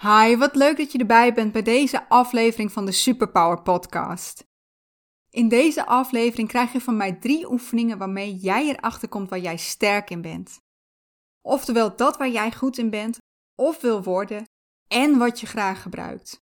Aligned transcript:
Hi, 0.00 0.36
wat 0.36 0.54
leuk 0.54 0.76
dat 0.76 0.92
je 0.92 0.98
erbij 0.98 1.34
bent 1.34 1.52
bij 1.52 1.62
deze 1.62 2.08
aflevering 2.08 2.72
van 2.72 2.84
de 2.84 2.92
Superpower 2.92 3.62
Podcast. 3.62 4.46
In 5.30 5.48
deze 5.48 5.86
aflevering 5.86 6.48
krijg 6.48 6.72
je 6.72 6.80
van 6.80 6.96
mij 6.96 7.12
drie 7.12 7.50
oefeningen 7.50 7.98
waarmee 7.98 8.34
jij 8.34 8.68
erachter 8.68 9.08
komt 9.08 9.30
waar 9.30 9.38
jij 9.38 9.56
sterk 9.56 10.10
in 10.10 10.20
bent. 10.22 10.60
Oftewel 11.40 11.96
dat 11.96 12.16
waar 12.16 12.28
jij 12.28 12.52
goed 12.52 12.78
in 12.78 12.90
bent 12.90 13.18
of 13.54 13.80
wil 13.80 14.02
worden 14.02 14.44
en 14.88 15.18
wat 15.18 15.40
je 15.40 15.46
graag 15.46 15.82
gebruikt. 15.82 16.44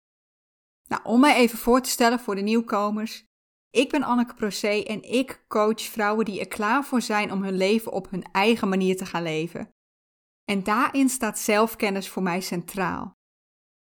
Nou, 0.89 1.03
om 1.05 1.21
mij 1.21 1.35
even 1.35 1.59
voor 1.59 1.81
te 1.81 1.91
stellen 1.91 2.21
voor 2.21 2.35
de 2.35 2.41
nieuwkomers. 2.41 3.25
Ik 3.71 3.91
ben 3.91 4.03
Anneke 4.03 4.35
Procé 4.35 4.83
en 4.83 5.03
ik 5.03 5.45
coach 5.49 5.83
vrouwen 5.83 6.25
die 6.25 6.41
er 6.41 6.49
klaar 6.49 6.85
voor 6.85 7.03
zijn 7.03 7.33
om 7.33 7.43
hun 7.43 7.57
leven 7.57 7.93
op 7.93 8.11
hun 8.11 8.25
eigen 8.33 8.69
manier 8.69 8.97
te 8.97 9.07
gaan 9.07 9.23
leven. 9.23 9.69
En 10.45 10.63
daarin 10.63 11.09
staat 11.09 11.39
zelfkennis 11.39 12.09
voor 12.09 12.23
mij 12.23 12.41
centraal. 12.41 13.23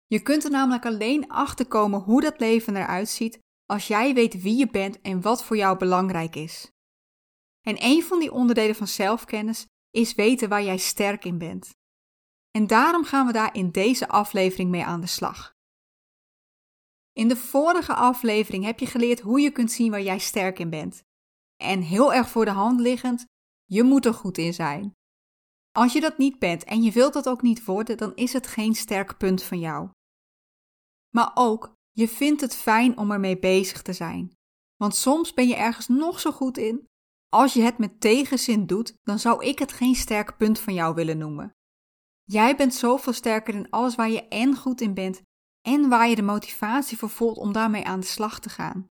Je 0.07 0.23
kunt 0.23 0.45
er 0.45 0.51
namelijk 0.51 0.87
alleen 0.87 1.29
achter 1.29 1.67
komen 1.67 2.01
hoe 2.01 2.21
dat 2.21 2.41
leven 2.41 2.77
eruit 2.77 3.09
ziet 3.09 3.39
als 3.67 3.87
jij 3.87 4.15
weet 4.15 4.43
wie 4.43 4.57
je 4.57 4.71
bent 4.71 5.01
en 5.01 5.21
wat 5.21 5.45
voor 5.45 5.57
jou 5.57 5.79
belangrijk 5.79 6.37
is. 6.37 6.71
En 7.61 7.77
een 7.85 8.03
van 8.03 8.19
die 8.19 8.33
onderdelen 8.33 8.75
van 8.75 8.89
zelfkennis 8.89 9.67
is 9.91 10.15
weten 10.15 10.49
waar 10.49 10.63
jij 10.63 10.77
sterk 10.77 11.25
in 11.25 11.39
bent. 11.39 11.75
En 12.51 12.67
daarom 12.67 13.05
gaan 13.05 13.27
we 13.27 13.33
daar 13.33 13.55
in 13.55 13.71
deze 13.71 14.09
aflevering 14.09 14.71
mee 14.71 14.85
aan 14.85 15.01
de 15.01 15.07
slag. 15.07 15.55
In 17.13 17.29
de 17.29 17.37
vorige 17.37 17.95
aflevering 17.95 18.65
heb 18.65 18.79
je 18.79 18.87
geleerd 18.87 19.21
hoe 19.21 19.41
je 19.41 19.51
kunt 19.51 19.73
zien 19.73 19.91
waar 19.91 20.03
jij 20.03 20.19
sterk 20.19 20.59
in 20.59 20.71
bent. 20.71 21.03
En 21.57 21.81
heel 21.81 22.15
erg 22.15 22.29
voor 22.29 22.45
de 22.45 22.51
hand 22.51 22.81
liggend, 22.81 23.27
je 23.65 23.83
moet 23.83 24.07
er 24.07 24.15
goed 24.15 24.39
in 24.39 24.55
zijn. 24.55 24.93
Als 25.73 25.93
je 25.93 26.01
dat 26.01 26.19
niet 26.19 26.39
bent 26.39 26.65
en 26.65 26.83
je 26.83 26.93
wilt 26.93 27.13
dat 27.13 27.29
ook 27.29 27.43
niet 27.43 27.65
worden, 27.65 27.97
dan 27.97 28.15
is 28.15 28.33
het 28.33 28.47
geen 28.47 28.75
sterk 28.75 29.17
punt 29.17 29.43
van 29.43 29.59
jou. 29.59 29.91
Maar 31.17 31.31
ook, 31.35 31.77
je 31.93 32.09
vindt 32.09 32.41
het 32.41 32.57
fijn 32.57 32.99
om 32.99 33.11
ermee 33.11 33.39
bezig 33.39 33.83
te 33.83 33.93
zijn. 33.93 34.37
Want 34.77 34.95
soms 34.95 35.35
ben 35.35 35.49
je 35.49 35.55
ergens 35.55 35.89
nog 35.89 36.21
zo 36.21 36.33
goed 36.33 36.59
in. 36.59 36.89
Als 37.29 37.53
je 37.53 37.63
het 37.63 37.79
met 37.79 38.01
tegenzin 38.01 38.67
doet, 38.67 38.95
dan 39.03 39.19
zou 39.19 39.45
ik 39.45 39.59
het 39.59 39.73
geen 39.73 39.95
sterk 39.95 40.37
punt 40.37 40.59
van 40.61 40.75
jou 40.75 40.95
willen 40.95 41.19
noemen. 41.19 41.51
Jij 42.25 42.57
bent 42.57 42.75
zoveel 42.75 43.13
sterker 43.13 43.55
in 43.55 43.71
alles 43.71 43.95
waar 43.95 44.11
je 44.11 44.29
en 44.29 44.57
goed 44.57 44.81
in 44.81 44.95
bent 44.95 45.23
en 45.69 45.89
waar 45.89 46.09
je 46.09 46.17
de 46.17 46.23
motivatie 46.23 46.99
voor 46.99 47.11
voelt 47.11 47.37
om 47.37 47.53
daarmee 47.53 47.85
aan 47.85 48.01
de 48.01 48.07
slag 48.07 48.41
te 48.41 48.49
gaan. 48.49 48.87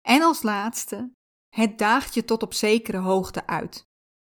En 0.00 0.22
als 0.22 0.42
laatste, 0.42 1.12
het 1.48 1.78
daagt 1.78 2.14
je 2.14 2.24
tot 2.24 2.42
op 2.42 2.54
zekere 2.54 2.98
hoogte 2.98 3.46
uit. 3.46 3.84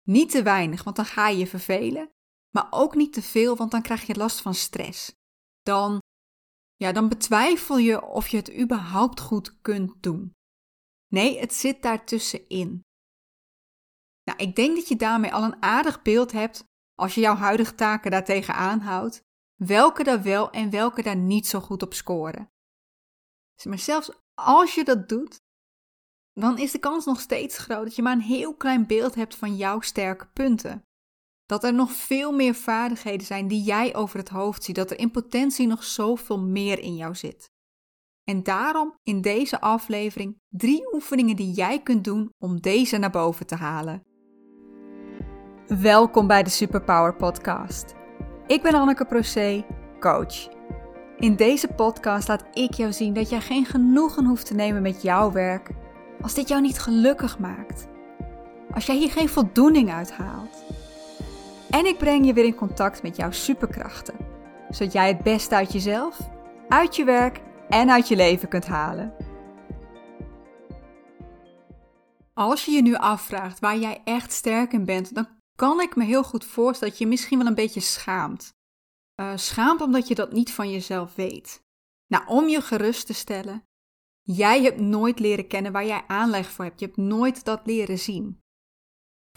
Niet 0.04 0.30
te 0.30 0.44
weinig, 0.44 0.84
want 0.84 0.96
dan 0.96 1.06
ga 1.06 1.28
je 1.28 1.38
je 1.38 1.48
vervelen, 1.48 2.10
maar 2.56 2.68
ook 2.70 2.96
niet 2.96 3.14
te 3.14 3.22
veel, 3.22 3.56
want 3.56 3.72
dan 3.72 3.82
krijg 3.82 4.08
je 4.08 4.16
last 4.16 4.42
van 4.42 4.54
stress. 4.54 5.16
Dan, 5.62 6.00
ja, 6.78 6.92
dan 6.92 7.10
betwijfel 7.10 7.78
je 7.78 8.06
of 8.06 8.28
je 8.28 8.38
het 8.38 8.60
überhaupt 8.60 9.20
goed 9.20 9.62
kunt 9.62 10.04
doen. 10.04 10.36
Nee, 11.08 11.40
het 11.40 11.54
zit 11.54 11.82
daartussenin. 11.82 12.86
Nou, 14.24 14.40
ik 14.40 14.56
denk 14.56 14.76
dat 14.76 14.88
je 14.88 14.96
daarmee 14.96 15.34
al 15.34 15.44
een 15.44 15.62
aardig 15.62 16.02
beeld 16.02 16.32
hebt, 16.32 16.64
als 16.96 17.16
je 17.16 17.22
jouw 17.22 17.36
huidige 17.36 17.76
taken 17.76 18.12
daartegen 18.12 18.54
aanhoudt, 18.54 19.22
welke 19.56 20.04
daar 20.04 20.24
wel 20.24 20.52
en 20.52 20.70
welke 20.70 21.02
daar 21.02 21.16
niet 21.16 21.48
zo 21.48 21.60
goed 21.60 21.84
op 21.84 21.94
scoren. 21.94 22.52
Maar 23.64 23.80
zelfs 23.80 24.12
als 24.34 24.76
je 24.76 24.84
dat 24.84 25.10
doet, 25.10 25.42
dan 26.34 26.58
is 26.58 26.72
de 26.72 26.80
kans 26.80 27.06
nog 27.06 27.20
steeds 27.20 27.58
groot 27.58 27.84
dat 27.84 27.96
je 27.96 28.02
maar 28.02 28.14
een 28.14 28.22
heel 28.22 28.56
klein 28.56 28.88
beeld 28.88 29.16
hebt 29.16 29.36
van 29.36 29.56
jouw 29.56 29.80
sterke 29.80 30.28
punten. 30.28 30.87
Dat 31.48 31.64
er 31.64 31.74
nog 31.74 31.92
veel 31.92 32.32
meer 32.32 32.54
vaardigheden 32.54 33.26
zijn 33.26 33.48
die 33.48 33.64
jij 33.64 33.96
over 33.96 34.20
het 34.20 34.30
hoofd 34.30 34.64
ziet, 34.64 34.76
dat 34.76 34.92
er 34.92 35.00
in 35.00 35.12
potentie 35.12 35.68
nog 35.68 35.84
zoveel 35.84 36.40
meer 36.40 36.80
in 36.80 36.96
jou 36.96 37.16
zit. 37.16 37.50
En 38.24 38.44
daarom 38.44 38.98
in 39.04 39.22
deze 39.22 39.62
aflevering 39.62 40.38
drie 40.50 40.94
oefeningen 40.94 41.36
die 41.36 41.52
jij 41.52 41.82
kunt 41.82 42.04
doen 42.04 42.30
om 42.38 42.62
deze 42.62 42.98
naar 42.98 43.10
boven 43.10 43.46
te 43.46 43.56
halen. 43.56 44.02
Welkom 45.68 46.28
bij 46.28 46.44
de 46.44 46.50
Superpower 46.50 47.16
Podcast. 47.16 47.96
Ik 48.48 48.62
ben 48.62 48.74
Anneke 48.74 49.06
Procé, 49.06 49.66
coach. 50.00 50.48
In 51.18 51.36
deze 51.36 51.68
podcast 51.68 52.28
laat 52.28 52.46
ik 52.54 52.74
jou 52.74 52.94
zien 52.94 53.14
dat 53.14 53.30
jij 53.30 53.42
geen 53.42 53.66
genoegen 53.66 54.26
hoeft 54.26 54.46
te 54.46 54.54
nemen 54.54 54.82
met 54.82 55.02
jouw 55.02 55.32
werk 55.32 55.70
als 56.22 56.34
dit 56.34 56.48
jou 56.48 56.62
niet 56.62 56.80
gelukkig 56.80 57.40
maakt. 57.40 57.88
Als 58.74 58.86
jij 58.86 58.98
hier 58.98 59.12
geen 59.12 59.30
voldoening 59.30 59.92
uit 59.92 60.12
haalt. 60.12 60.77
En 61.70 61.86
ik 61.86 61.98
breng 61.98 62.26
je 62.26 62.34
weer 62.34 62.46
in 62.46 62.56
contact 62.56 63.04
met 63.04 63.16
jouw 63.16 63.32
superkrachten, 63.32 64.16
zodat 64.70 64.94
jij 64.94 65.08
het 65.08 65.24
beste 65.24 65.56
uit 65.56 65.72
jezelf, 65.72 66.20
uit 66.70 66.96
je 66.96 67.04
werk 67.04 67.42
en 67.70 67.90
uit 67.90 68.08
je 68.08 68.16
leven 68.16 68.50
kunt 68.50 68.66
halen. 68.66 69.16
Als 72.34 72.66
je 72.66 72.72
je 72.72 72.82
nu 72.82 72.96
afvraagt 72.96 73.60
waar 73.60 73.78
jij 73.78 74.02
echt 74.04 74.32
sterk 74.32 74.74
in 74.74 74.86
bent, 74.86 75.16
dan 75.16 75.28
kan 75.56 75.82
ik 75.82 75.96
me 75.96 76.04
heel 76.04 76.24
goed 76.24 76.46
voorstellen 76.46 76.94
dat 76.94 77.02
je 77.02 77.08
misschien 77.08 77.38
wel 77.38 77.48
een 77.48 77.56
beetje 77.56 77.80
schaamt. 77.80 78.54
Uh, 79.22 79.32
schaamt 79.36 79.82
omdat 79.82 80.08
je 80.08 80.16
dat 80.16 80.32
niet 80.32 80.54
van 80.54 80.72
jezelf 80.72 81.16
weet. 81.16 81.66
Nou, 82.08 82.28
om 82.28 82.48
je 82.48 82.62
gerust 82.62 83.06
te 83.06 83.14
stellen, 83.14 83.64
jij 84.22 84.62
hebt 84.64 84.80
nooit 84.80 85.20
leren 85.20 85.48
kennen 85.48 85.72
waar 85.72 85.86
jij 85.86 86.04
aanleg 86.08 86.50
voor 86.50 86.66
hebt. 86.66 86.80
Je 86.80 86.86
hebt 86.86 86.98
nooit 86.98 87.46
dat 87.46 87.62
leren 87.66 88.00
zien. 88.00 88.40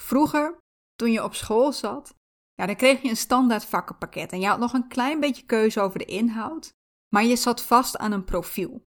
Vroeger, 0.00 0.58
toen 0.94 1.12
je 1.12 1.24
op 1.24 1.34
school 1.34 1.72
zat, 1.72 2.14
ja, 2.60 2.66
dan 2.66 2.76
kreeg 2.76 3.02
je 3.02 3.08
een 3.08 3.16
standaard 3.16 3.64
vakkenpakket 3.64 4.32
en 4.32 4.40
je 4.40 4.46
had 4.46 4.58
nog 4.58 4.72
een 4.72 4.88
klein 4.88 5.20
beetje 5.20 5.46
keuze 5.46 5.80
over 5.80 5.98
de 5.98 6.04
inhoud, 6.04 6.74
maar 7.08 7.24
je 7.24 7.36
zat 7.36 7.62
vast 7.62 7.96
aan 7.96 8.12
een 8.12 8.24
profiel. 8.24 8.84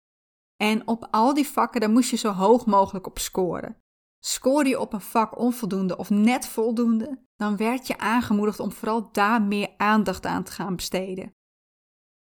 En 0.56 0.86
op 0.86 1.08
al 1.10 1.34
die 1.34 1.46
vakken, 1.46 1.80
daar 1.80 1.90
moest 1.90 2.10
je 2.10 2.16
zo 2.16 2.30
hoog 2.30 2.66
mogelijk 2.66 3.06
op 3.06 3.18
scoren. 3.18 3.76
Scoorde 4.24 4.68
je 4.68 4.80
op 4.80 4.92
een 4.92 5.00
vak 5.00 5.38
onvoldoende 5.38 5.96
of 5.96 6.10
net 6.10 6.46
voldoende, 6.46 7.24
dan 7.36 7.56
werd 7.56 7.86
je 7.86 7.98
aangemoedigd 7.98 8.60
om 8.60 8.72
vooral 8.72 9.12
daar 9.12 9.42
meer 9.42 9.74
aandacht 9.76 10.26
aan 10.26 10.44
te 10.44 10.52
gaan 10.52 10.76
besteden. 10.76 11.34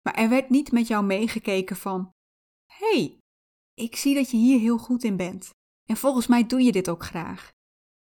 Maar 0.02 0.14
er 0.16 0.30
werd 0.30 0.50
niet 0.50 0.72
met 0.72 0.88
jou 0.88 1.06
meegekeken 1.06 1.76
van: 1.76 2.12
hey, 2.74 3.18
ik 3.74 3.96
zie 3.96 4.16
dat 4.16 4.32
je 4.32 4.38
hier 4.38 4.60
heel 4.60 4.78
goed 4.78 5.04
in 5.04 5.18
bent. 5.18 5.50
En 5.90 5.98
volgens 5.98 6.28
mij 6.28 6.48
doe 6.48 6.62
je 6.62 6.72
dit 6.72 6.90
ook 6.90 7.04
graag. 7.04 7.52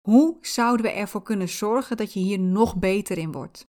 Hoe 0.08 0.38
zouden 0.40 0.86
we 0.86 0.92
ervoor 0.92 1.22
kunnen 1.22 1.48
zorgen 1.48 1.96
dat 1.96 2.12
je 2.12 2.20
hier 2.20 2.38
nog 2.38 2.76
beter 2.76 3.18
in 3.18 3.32
wordt? 3.32 3.66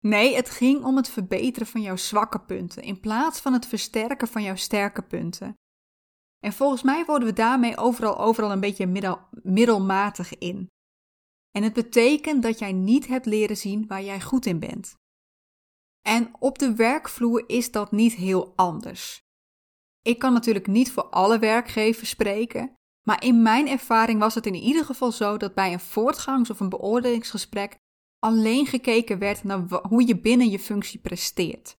Nee, 0.00 0.34
het 0.34 0.50
ging 0.50 0.84
om 0.84 0.96
het 0.96 1.08
verbeteren 1.08 1.68
van 1.68 1.80
jouw 1.80 1.96
zwakke 1.96 2.40
punten 2.40 2.82
in 2.82 3.00
plaats 3.00 3.40
van 3.40 3.52
het 3.52 3.66
versterken 3.66 4.28
van 4.28 4.42
jouw 4.42 4.56
sterke 4.56 5.02
punten. 5.02 5.54
En 6.44 6.52
volgens 6.52 6.82
mij 6.82 7.04
worden 7.04 7.28
we 7.28 7.34
daarmee 7.34 7.76
overal, 7.76 8.18
overal 8.18 8.52
een 8.52 8.60
beetje 8.60 8.86
middel, 8.86 9.18
middelmatig 9.30 10.38
in. 10.38 10.66
En 11.50 11.62
het 11.62 11.72
betekent 11.72 12.42
dat 12.42 12.58
jij 12.58 12.72
niet 12.72 13.06
hebt 13.06 13.26
leren 13.26 13.56
zien 13.56 13.86
waar 13.86 14.02
jij 14.02 14.20
goed 14.20 14.46
in 14.46 14.58
bent. 14.58 14.94
En 16.06 16.34
op 16.38 16.58
de 16.58 16.74
werkvloer 16.74 17.44
is 17.46 17.70
dat 17.70 17.92
niet 17.92 18.14
heel 18.14 18.52
anders. 18.56 19.20
Ik 20.02 20.18
kan 20.18 20.32
natuurlijk 20.32 20.66
niet 20.66 20.92
voor 20.92 21.04
alle 21.04 21.38
werkgevers 21.38 22.08
spreken, 22.08 22.77
maar 23.08 23.24
in 23.24 23.42
mijn 23.42 23.68
ervaring 23.68 24.20
was 24.20 24.34
het 24.34 24.46
in 24.46 24.54
ieder 24.54 24.84
geval 24.84 25.12
zo 25.12 25.36
dat 25.36 25.54
bij 25.54 25.72
een 25.72 25.80
voortgangs- 25.80 26.50
of 26.50 26.60
een 26.60 26.68
beoordelingsgesprek 26.68 27.78
alleen 28.18 28.66
gekeken 28.66 29.18
werd 29.18 29.44
naar 29.44 29.58
hoe 29.88 30.06
je 30.06 30.20
binnen 30.20 30.48
je 30.50 30.58
functie 30.58 31.00
presteert. 31.00 31.76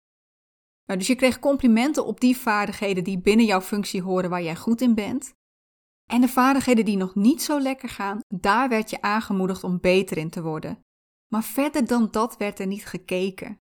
Nou, 0.86 1.00
dus 1.00 1.08
je 1.08 1.16
kreeg 1.16 1.40
complimenten 1.40 2.06
op 2.06 2.20
die 2.20 2.38
vaardigheden 2.38 3.04
die 3.04 3.22
binnen 3.22 3.46
jouw 3.46 3.62
functie 3.62 4.02
horen 4.02 4.30
waar 4.30 4.44
jij 4.44 4.56
goed 4.56 4.82
in 4.82 4.96
bent. 4.96 5.34
En 6.12 6.22
de 6.22 6.28
vaardigheden 6.28 6.86
die 6.86 6.98
nog 6.98 7.16
niet 7.16 7.42
zo 7.42 7.60
lekker 7.60 7.90
gaan, 7.90 8.20
daar 8.28 8.70
werd 8.70 8.90
je 8.90 9.02
aangemoedigd 9.02 9.64
om 9.64 9.80
beter 9.80 10.18
in 10.18 10.30
te 10.30 10.42
worden. 10.42 10.80
Maar 11.28 11.44
verder 11.44 11.88
dan 11.88 12.08
dat 12.12 12.38
werd 12.38 12.60
er 12.60 12.68
niet 12.68 12.86
gekeken. 12.86 13.60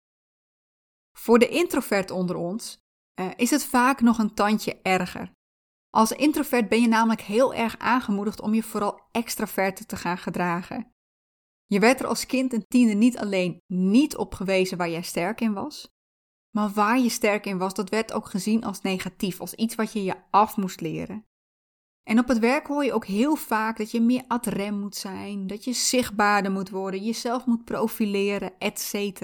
Voor 1.17 1.39
de 1.39 1.47
introvert 1.47 2.11
onder 2.11 2.35
ons 2.35 2.77
uh, 3.19 3.31
is 3.35 3.49
het 3.49 3.65
vaak 3.65 4.01
nog 4.01 4.17
een 4.17 4.33
tandje 4.33 4.79
erger. 4.81 5.31
Als 5.95 6.11
introvert 6.11 6.69
ben 6.69 6.81
je 6.81 6.87
namelijk 6.87 7.21
heel 7.21 7.53
erg 7.53 7.77
aangemoedigd 7.77 8.41
om 8.41 8.53
je 8.53 8.63
vooral 8.63 8.99
extravert 9.11 9.87
te 9.87 9.95
gaan 9.95 10.17
gedragen. 10.17 10.91
Je 11.65 11.79
werd 11.79 11.99
er 11.99 12.07
als 12.07 12.25
kind 12.25 12.53
en 12.53 12.67
tiener 12.67 12.95
niet 12.95 13.17
alleen 13.17 13.61
niet 13.67 14.15
op 14.15 14.33
gewezen 14.33 14.77
waar 14.77 14.89
jij 14.89 15.01
sterk 15.01 15.41
in 15.41 15.53
was, 15.53 15.93
maar 16.55 16.69
waar 16.69 16.99
je 16.99 17.09
sterk 17.09 17.45
in 17.45 17.57
was, 17.57 17.73
dat 17.73 17.89
werd 17.89 18.13
ook 18.13 18.25
gezien 18.25 18.63
als 18.63 18.81
negatief, 18.81 19.39
als 19.39 19.53
iets 19.53 19.75
wat 19.75 19.93
je 19.93 20.03
je 20.03 20.15
af 20.29 20.57
moest 20.57 20.81
leren. 20.81 21.25
En 22.03 22.19
op 22.19 22.27
het 22.27 22.39
werk 22.39 22.67
hoor 22.67 22.83
je 22.83 22.93
ook 22.93 23.05
heel 23.05 23.35
vaak 23.35 23.77
dat 23.77 23.91
je 23.91 24.01
meer 24.01 24.23
ad 24.27 24.45
rem 24.45 24.79
moet 24.79 24.95
zijn, 24.95 25.47
dat 25.47 25.63
je 25.63 25.73
zichtbaarder 25.73 26.51
moet 26.51 26.69
worden, 26.69 27.03
jezelf 27.03 27.45
moet 27.45 27.65
profileren, 27.65 28.53
etc. 28.59 29.21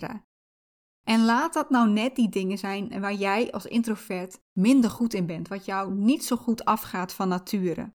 En 1.04 1.26
laat 1.26 1.54
dat 1.54 1.70
nou 1.70 1.90
net 1.90 2.16
die 2.16 2.30
dingen 2.30 2.58
zijn 2.58 3.00
waar 3.00 3.14
jij 3.14 3.52
als 3.52 3.66
introvert 3.66 4.40
minder 4.52 4.90
goed 4.90 5.14
in 5.14 5.26
bent, 5.26 5.48
wat 5.48 5.66
jou 5.66 5.94
niet 5.94 6.26
zo 6.26 6.36
goed 6.36 6.66
afgaat 6.66 7.14
van 7.14 7.28
nature. 7.28 7.94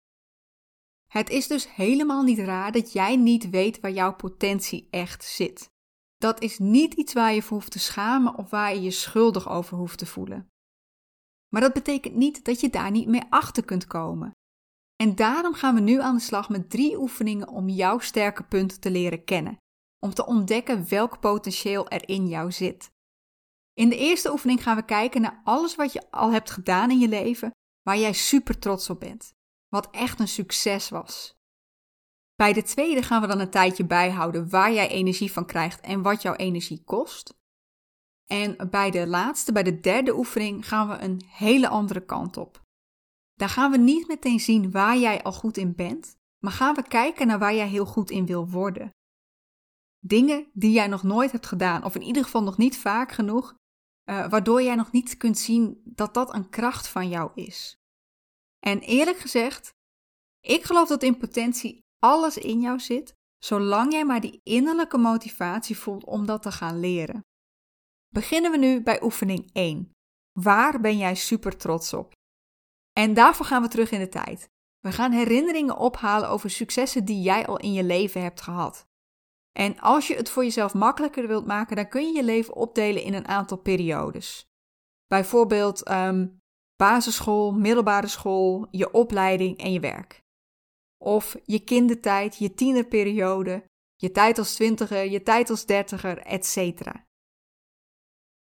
Het 1.07 1.29
is 1.29 1.47
dus 1.47 1.75
helemaal 1.75 2.23
niet 2.23 2.39
raar 2.39 2.71
dat 2.71 2.93
jij 2.93 3.15
niet 3.15 3.49
weet 3.49 3.79
waar 3.79 3.91
jouw 3.91 4.15
potentie 4.15 4.87
echt 4.89 5.23
zit. 5.23 5.73
dat 6.17 6.41
is 6.41 6.59
niet 6.59 6.93
iets 6.93 7.13
waar 7.13 7.33
je 7.33 7.41
voor 7.41 7.57
hoeft 7.57 7.71
te 7.71 7.79
schamen 7.79 8.35
of 8.35 8.49
waar 8.49 8.73
je 8.73 8.81
je 8.81 8.91
schuldig 8.91 9.49
over 9.49 9.77
hoeft 9.77 9.97
te 9.97 10.05
voelen. 10.05 10.49
Maar 11.49 11.61
dat 11.61 11.73
betekent 11.73 12.15
niet 12.15 12.45
dat 12.45 12.59
je 12.59 12.69
daar 12.69 12.91
niet 12.91 13.07
meer 13.07 13.25
achter 13.29 13.65
kunt 13.65 13.87
komen. 13.87 14.31
En 14.95 15.15
daarom 15.15 15.53
gaan 15.53 15.75
we 15.75 15.81
nu 15.81 16.01
aan 16.01 16.15
de 16.15 16.21
slag 16.21 16.49
met 16.49 16.69
drie 16.69 16.99
oefeningen 16.99 17.47
om 17.47 17.69
jouw 17.69 17.99
sterke 17.99 18.43
punten 18.43 18.79
te 18.79 18.91
leren 18.91 19.23
kennen, 19.23 19.57
om 19.99 20.13
te 20.13 20.25
ontdekken 20.25 20.89
welk 20.89 21.19
potentieel 21.19 21.89
er 21.89 22.09
in 22.09 22.27
jou 22.27 22.51
zit. 22.51 22.91
In 23.75 23.89
de 23.89 23.97
eerste 23.97 24.31
oefening 24.31 24.63
gaan 24.63 24.75
we 24.75 24.85
kijken 24.85 25.21
naar 25.21 25.41
alles 25.43 25.75
wat 25.75 25.93
je 25.93 26.11
al 26.11 26.31
hebt 26.31 26.51
gedaan 26.51 26.91
in 26.91 26.99
je 26.99 27.07
leven, 27.07 27.51
waar 27.81 27.97
jij 27.97 28.13
super 28.13 28.59
trots 28.59 28.89
op 28.89 28.99
bent, 28.99 29.33
wat 29.67 29.89
echt 29.91 30.19
een 30.19 30.27
succes 30.27 30.89
was. 30.89 31.35
Bij 32.35 32.53
de 32.53 32.63
tweede 32.63 33.03
gaan 33.03 33.21
we 33.21 33.27
dan 33.27 33.39
een 33.39 33.49
tijdje 33.49 33.85
bijhouden 33.85 34.49
waar 34.49 34.73
jij 34.73 34.89
energie 34.89 35.31
van 35.31 35.45
krijgt 35.45 35.81
en 35.81 36.01
wat 36.01 36.21
jouw 36.21 36.33
energie 36.33 36.83
kost. 36.83 37.37
En 38.25 38.69
bij 38.69 38.91
de 38.91 39.07
laatste, 39.07 39.51
bij 39.51 39.63
de 39.63 39.79
derde 39.79 40.15
oefening, 40.15 40.67
gaan 40.67 40.87
we 40.87 40.97
een 40.97 41.21
hele 41.27 41.67
andere 41.67 42.05
kant 42.05 42.37
op. 42.37 42.61
Daar 43.33 43.49
gaan 43.49 43.71
we 43.71 43.77
niet 43.77 44.07
meteen 44.07 44.39
zien 44.39 44.71
waar 44.71 44.97
jij 44.97 45.23
al 45.23 45.33
goed 45.33 45.57
in 45.57 45.75
bent, 45.75 46.15
maar 46.43 46.51
gaan 46.51 46.75
we 46.75 46.87
kijken 46.87 47.27
naar 47.27 47.39
waar 47.39 47.55
jij 47.55 47.67
heel 47.67 47.85
goed 47.85 48.09
in 48.09 48.25
wil 48.25 48.49
worden. 48.49 48.89
Dingen 49.99 50.49
die 50.53 50.71
jij 50.71 50.87
nog 50.87 51.03
nooit 51.03 51.31
hebt 51.31 51.45
gedaan, 51.45 51.83
of 51.83 51.95
in 51.95 52.01
ieder 52.01 52.23
geval 52.23 52.43
nog 52.43 52.57
niet 52.57 52.77
vaak 52.77 53.11
genoeg, 53.11 53.55
uh, 54.09 54.29
waardoor 54.29 54.61
jij 54.61 54.75
nog 54.75 54.91
niet 54.91 55.17
kunt 55.17 55.37
zien 55.37 55.81
dat 55.83 56.13
dat 56.13 56.33
een 56.33 56.49
kracht 56.49 56.87
van 56.87 57.09
jou 57.09 57.31
is. 57.35 57.75
En 58.59 58.79
eerlijk 58.79 59.17
gezegd, 59.17 59.73
ik 60.39 60.63
geloof 60.63 60.87
dat 60.87 61.03
in 61.03 61.17
potentie 61.17 61.79
alles 61.99 62.37
in 62.37 62.59
jou 62.59 62.79
zit, 62.79 63.13
zolang 63.37 63.91
jij 63.91 64.05
maar 64.05 64.21
die 64.21 64.39
innerlijke 64.43 64.97
motivatie 64.97 65.77
voelt 65.77 66.03
om 66.03 66.25
dat 66.25 66.41
te 66.41 66.51
gaan 66.51 66.79
leren. 66.79 67.21
Beginnen 68.07 68.51
we 68.51 68.57
nu 68.57 68.83
bij 68.83 69.03
oefening 69.03 69.49
1. 69.53 69.91
Waar 70.39 70.81
ben 70.81 70.97
jij 70.97 71.15
super 71.15 71.57
trots 71.57 71.93
op? 71.93 72.13
En 72.99 73.13
daarvoor 73.13 73.45
gaan 73.45 73.61
we 73.61 73.67
terug 73.67 73.91
in 73.91 73.99
de 73.99 74.09
tijd. 74.09 74.47
We 74.79 74.91
gaan 74.91 75.11
herinneringen 75.11 75.77
ophalen 75.77 76.29
over 76.29 76.49
successen 76.49 77.05
die 77.05 77.21
jij 77.21 77.45
al 77.45 77.57
in 77.57 77.73
je 77.73 77.83
leven 77.83 78.21
hebt 78.21 78.41
gehad. 78.41 78.85
En 79.57 79.79
als 79.79 80.07
je 80.07 80.15
het 80.15 80.29
voor 80.29 80.43
jezelf 80.43 80.73
makkelijker 80.73 81.27
wilt 81.27 81.45
maken, 81.45 81.75
dan 81.75 81.87
kun 81.87 82.07
je 82.07 82.13
je 82.13 82.23
leven 82.23 82.55
opdelen 82.55 83.03
in 83.03 83.13
een 83.13 83.27
aantal 83.27 83.57
periodes. 83.57 84.49
Bijvoorbeeld 85.07 85.89
um, 85.89 86.39
basisschool, 86.75 87.51
middelbare 87.51 88.07
school, 88.07 88.67
je 88.71 88.91
opleiding 88.91 89.57
en 89.57 89.71
je 89.71 89.79
werk. 89.79 90.23
Of 90.97 91.35
je 91.43 91.59
kindertijd, 91.59 92.37
je 92.37 92.53
tienerperiode, 92.53 93.65
je 93.95 94.11
tijd 94.11 94.37
als 94.37 94.55
twintiger, 94.55 95.09
je 95.09 95.23
tijd 95.23 95.49
als 95.49 95.65
dertiger, 95.65 96.17
etc. 96.17 96.81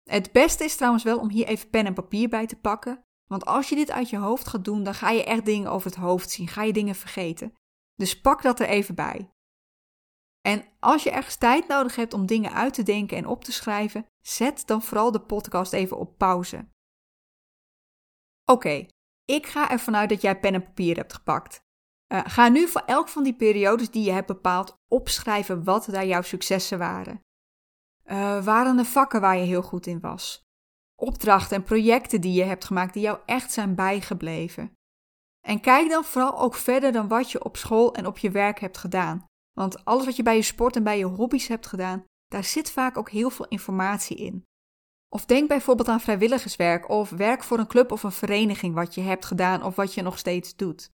Het 0.10 0.32
beste 0.32 0.64
is 0.64 0.76
trouwens 0.76 1.04
wel 1.04 1.20
om 1.20 1.30
hier 1.30 1.48
even 1.48 1.70
pen 1.70 1.86
en 1.86 1.94
papier 1.94 2.30
bij 2.30 2.46
te 2.46 2.60
pakken, 2.60 3.04
want 3.26 3.46
als 3.46 3.70
je 3.70 3.76
dit 3.76 3.92
uit 3.92 4.10
je 4.10 4.18
hoofd 4.18 4.48
gaat 4.48 4.66
doen, 4.66 4.84
dan 4.84 4.94
ga 4.94 5.10
je 5.10 5.24
echt 5.24 5.46
dingen 5.46 5.72
over 5.72 5.90
het 5.90 6.00
hoofd 6.00 6.30
zien, 6.30 6.48
ga 6.48 6.64
je 6.64 6.74
dingen 6.74 6.96
vergeten. 6.96 7.54
Dus 7.96 8.22
pak 8.22 8.42
dat 8.42 8.60
er 8.60 8.68
even 8.68 8.96
bij. 8.96 9.30
En 10.42 10.66
als 10.80 11.04
je 11.04 11.12
ergens 11.12 11.36
tijd 11.36 11.68
nodig 11.68 11.96
hebt 11.96 12.14
om 12.14 12.26
dingen 12.26 12.54
uit 12.54 12.74
te 12.74 12.84
denken 12.84 13.18
en 13.18 13.28
op 13.28 13.44
te 13.44 13.52
schrijven, 13.52 14.06
zet 14.22 14.68
dan 14.68 14.82
vooral 14.82 15.12
de 15.12 15.22
podcast 15.22 15.74
even 15.74 15.98
op 15.98 16.18
pauze. 16.18 16.68
Oké, 18.46 18.86
ik 19.26 19.48
ga 19.48 19.72
ervan 19.72 19.96
uit 19.96 20.10
dat 20.10 20.22
jij 20.22 20.40
pen 20.40 20.54
en 20.54 20.64
papier 20.64 20.96
hebt 20.96 21.14
gepakt. 21.14 21.68
Uh, 22.14 22.22
ga 22.24 22.48
nu 22.48 22.68
voor 22.68 22.82
elk 22.82 23.08
van 23.08 23.24
die 23.24 23.36
periodes 23.36 23.92
die 23.92 24.04
je 24.04 24.12
hebt 24.12 24.28
bepaald 24.28 24.78
opschrijven 24.88 25.64
wat 25.64 25.88
daar 25.92 26.06
jouw 26.06 26.22
successen 26.22 26.78
waren. 26.78 27.22
Uh, 28.06 28.44
waren 28.44 28.78
er 28.78 28.86
vakken 28.86 29.22
waar 29.22 29.38
je 29.38 29.46
heel 29.46 29.62
goed 29.62 29.86
in 29.86 30.00
was? 30.00 30.48
Opdrachten 30.96 31.58
en 31.58 31.64
projecten 31.64 32.22
die 32.22 32.34
je 32.34 32.44
hebt 32.44 32.66
gemaakt 32.66 32.94
die 32.94 33.02
jou 33.02 33.20
echt 33.26 33.52
zijn 33.52 33.76
bijgebleven? 33.76 34.74
En 35.48 35.62
kijk 35.62 35.90
dan 35.90 36.04
vooral 36.04 36.40
ook 36.40 36.56
verder 36.56 36.92
dan 36.92 37.08
wat 37.08 37.32
je 37.32 37.44
op 37.44 37.58
school 37.58 37.94
en 37.94 38.06
op 38.06 38.18
je 38.18 38.32
werk 38.32 38.60
hebt 38.60 38.78
gedaan. 38.78 39.29
Want 39.60 39.86
alles 39.86 40.06
wat 40.06 40.16
je 40.16 40.24
bij 40.24 40.36
je 40.36 40.42
sport 40.42 40.76
en 40.76 40.84
bij 40.84 40.98
je 40.98 41.06
hobby's 41.06 41.48
hebt 41.48 41.68
gedaan, 41.68 42.06
daar 42.28 42.44
zit 42.44 42.72
vaak 42.72 42.98
ook 42.98 43.10
heel 43.10 43.30
veel 43.30 43.48
informatie 43.48 44.18
in. 44.18 44.46
Of 45.10 45.26
denk 45.26 45.48
bijvoorbeeld 45.48 45.88
aan 45.88 46.02
vrijwilligerswerk 46.02 46.90
of 46.90 47.10
werk 47.10 47.44
voor 47.44 47.60
een 47.60 47.68
club 47.68 47.92
of 47.92 48.04
een 48.04 48.12
vereniging 48.12 48.74
wat 48.74 48.96
je 48.96 49.02
hebt 49.02 49.26
gedaan 49.26 49.64
of 49.64 49.76
wat 49.76 49.94
je 49.94 50.02
nog 50.02 50.18
steeds 50.18 50.56
doet. 50.56 50.92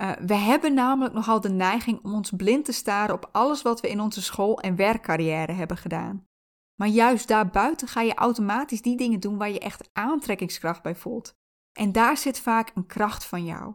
Uh, 0.00 0.12
we 0.12 0.34
hebben 0.34 0.74
namelijk 0.74 1.14
nogal 1.14 1.40
de 1.40 1.48
neiging 1.48 2.04
om 2.04 2.14
ons 2.14 2.30
blind 2.30 2.64
te 2.64 2.72
staren 2.72 3.14
op 3.14 3.28
alles 3.32 3.62
wat 3.62 3.80
we 3.80 3.88
in 3.88 4.00
onze 4.00 4.22
school- 4.22 4.60
en 4.60 4.76
werkcarrière 4.76 5.52
hebben 5.52 5.76
gedaan. 5.76 6.26
Maar 6.74 6.88
juist 6.88 7.28
daarbuiten 7.28 7.88
ga 7.88 8.00
je 8.00 8.14
automatisch 8.14 8.82
die 8.82 8.96
dingen 8.96 9.20
doen 9.20 9.38
waar 9.38 9.50
je 9.50 9.60
echt 9.60 9.88
aantrekkingskracht 9.92 10.82
bij 10.82 10.94
voelt. 10.94 11.34
En 11.78 11.92
daar 11.92 12.16
zit 12.16 12.40
vaak 12.40 12.72
een 12.74 12.86
kracht 12.86 13.24
van 13.24 13.44
jou. 13.44 13.74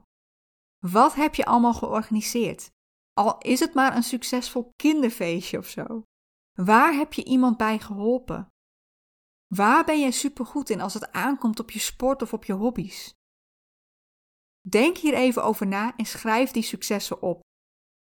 Wat 0.86 1.16
heb 1.16 1.36
je 1.36 1.46
allemaal 1.46 1.74
georganiseerd? 1.74 2.76
Al 3.18 3.38
is 3.38 3.60
het 3.60 3.74
maar 3.74 3.96
een 3.96 4.04
succesvol 4.04 4.72
kinderfeestje 4.76 5.58
of 5.58 5.68
zo. 5.68 6.04
Waar 6.54 6.94
heb 6.94 7.14
je 7.14 7.24
iemand 7.24 7.58
bij 7.58 7.80
geholpen? 7.80 8.48
Waar 9.56 9.86
ben 9.86 10.00
jij 10.00 10.12
supergoed 10.12 10.70
in 10.70 10.82
als 10.82 10.94
het 10.94 11.12
aankomt 11.12 11.60
op 11.60 11.72
je 11.72 11.80
sport 11.80 12.22
of 12.22 12.34
op 12.34 12.46
je 12.46 12.54
hobby's? 12.54 13.14
Denk 14.70 14.98
hier 14.98 15.14
even 15.14 15.44
over 15.44 15.68
na 15.68 15.96
en 15.96 16.06
schrijf 16.06 16.52
die 16.52 16.64
successen 16.64 17.22
op. 17.22 17.42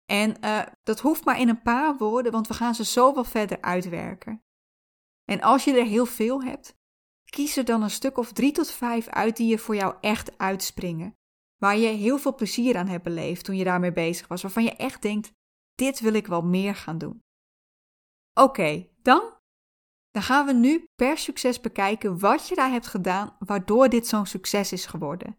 En 0.05 0.45
uh, 0.45 0.65
dat 0.83 0.99
hoeft 0.99 1.25
maar 1.25 1.39
in 1.39 1.49
een 1.49 1.61
paar 1.61 1.97
woorden, 1.97 2.31
want 2.31 2.47
we 2.47 2.53
gaan 2.53 2.75
ze 2.75 2.85
zo 2.85 3.13
wel 3.13 3.23
verder 3.23 3.61
uitwerken. 3.61 4.43
En 5.23 5.41
als 5.41 5.63
je 5.63 5.77
er 5.77 5.85
heel 5.85 6.05
veel 6.05 6.43
hebt, 6.43 6.75
kies 7.25 7.57
er 7.57 7.65
dan 7.65 7.81
een 7.81 7.89
stuk 7.89 8.17
of 8.17 8.33
drie 8.33 8.51
tot 8.51 8.71
vijf 8.71 9.07
uit 9.07 9.37
die 9.37 9.47
je 9.47 9.57
voor 9.57 9.75
jou 9.75 9.95
echt 10.01 10.37
uitspringen. 10.37 11.15
Waar 11.65 11.77
je 11.77 11.87
heel 11.87 12.17
veel 12.17 12.35
plezier 12.35 12.77
aan 12.77 12.87
hebt 12.87 13.03
beleefd 13.03 13.45
toen 13.45 13.55
je 13.55 13.63
daarmee 13.63 13.91
bezig 13.91 14.27
was, 14.27 14.41
waarvan 14.41 14.63
je 14.63 14.75
echt 14.75 15.01
denkt: 15.01 15.31
dit 15.75 15.99
wil 15.99 16.13
ik 16.13 16.27
wel 16.27 16.41
meer 16.41 16.75
gaan 16.75 16.97
doen. 16.97 17.23
Oké, 18.33 18.89
dan? 19.01 19.33
Dan 20.11 20.21
gaan 20.21 20.45
we 20.45 20.53
nu 20.53 20.85
per 20.95 21.17
succes 21.17 21.61
bekijken 21.61 22.19
wat 22.19 22.47
je 22.47 22.55
daar 22.55 22.71
hebt 22.71 22.87
gedaan 22.87 23.35
waardoor 23.39 23.89
dit 23.89 24.07
zo'n 24.07 24.25
succes 24.25 24.71
is 24.71 24.85
geworden. 24.85 25.37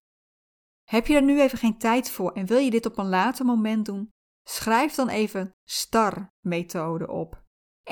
Heb 0.91 1.07
je 1.07 1.15
er 1.15 1.23
nu 1.23 1.41
even 1.41 1.59
geen 1.59 1.79
tijd 1.79 2.11
voor 2.11 2.33
en 2.33 2.47
wil 2.47 2.59
je 2.59 2.71
dit 2.71 2.87
op 2.87 2.99
een 2.99 3.09
later 3.09 3.45
moment 3.45 3.87
doen? 3.87 4.11
Schrijf 4.49 4.95
dan 4.95 5.09
even 5.09 5.55
STAR-methode 5.65 7.09
op. 7.09 7.45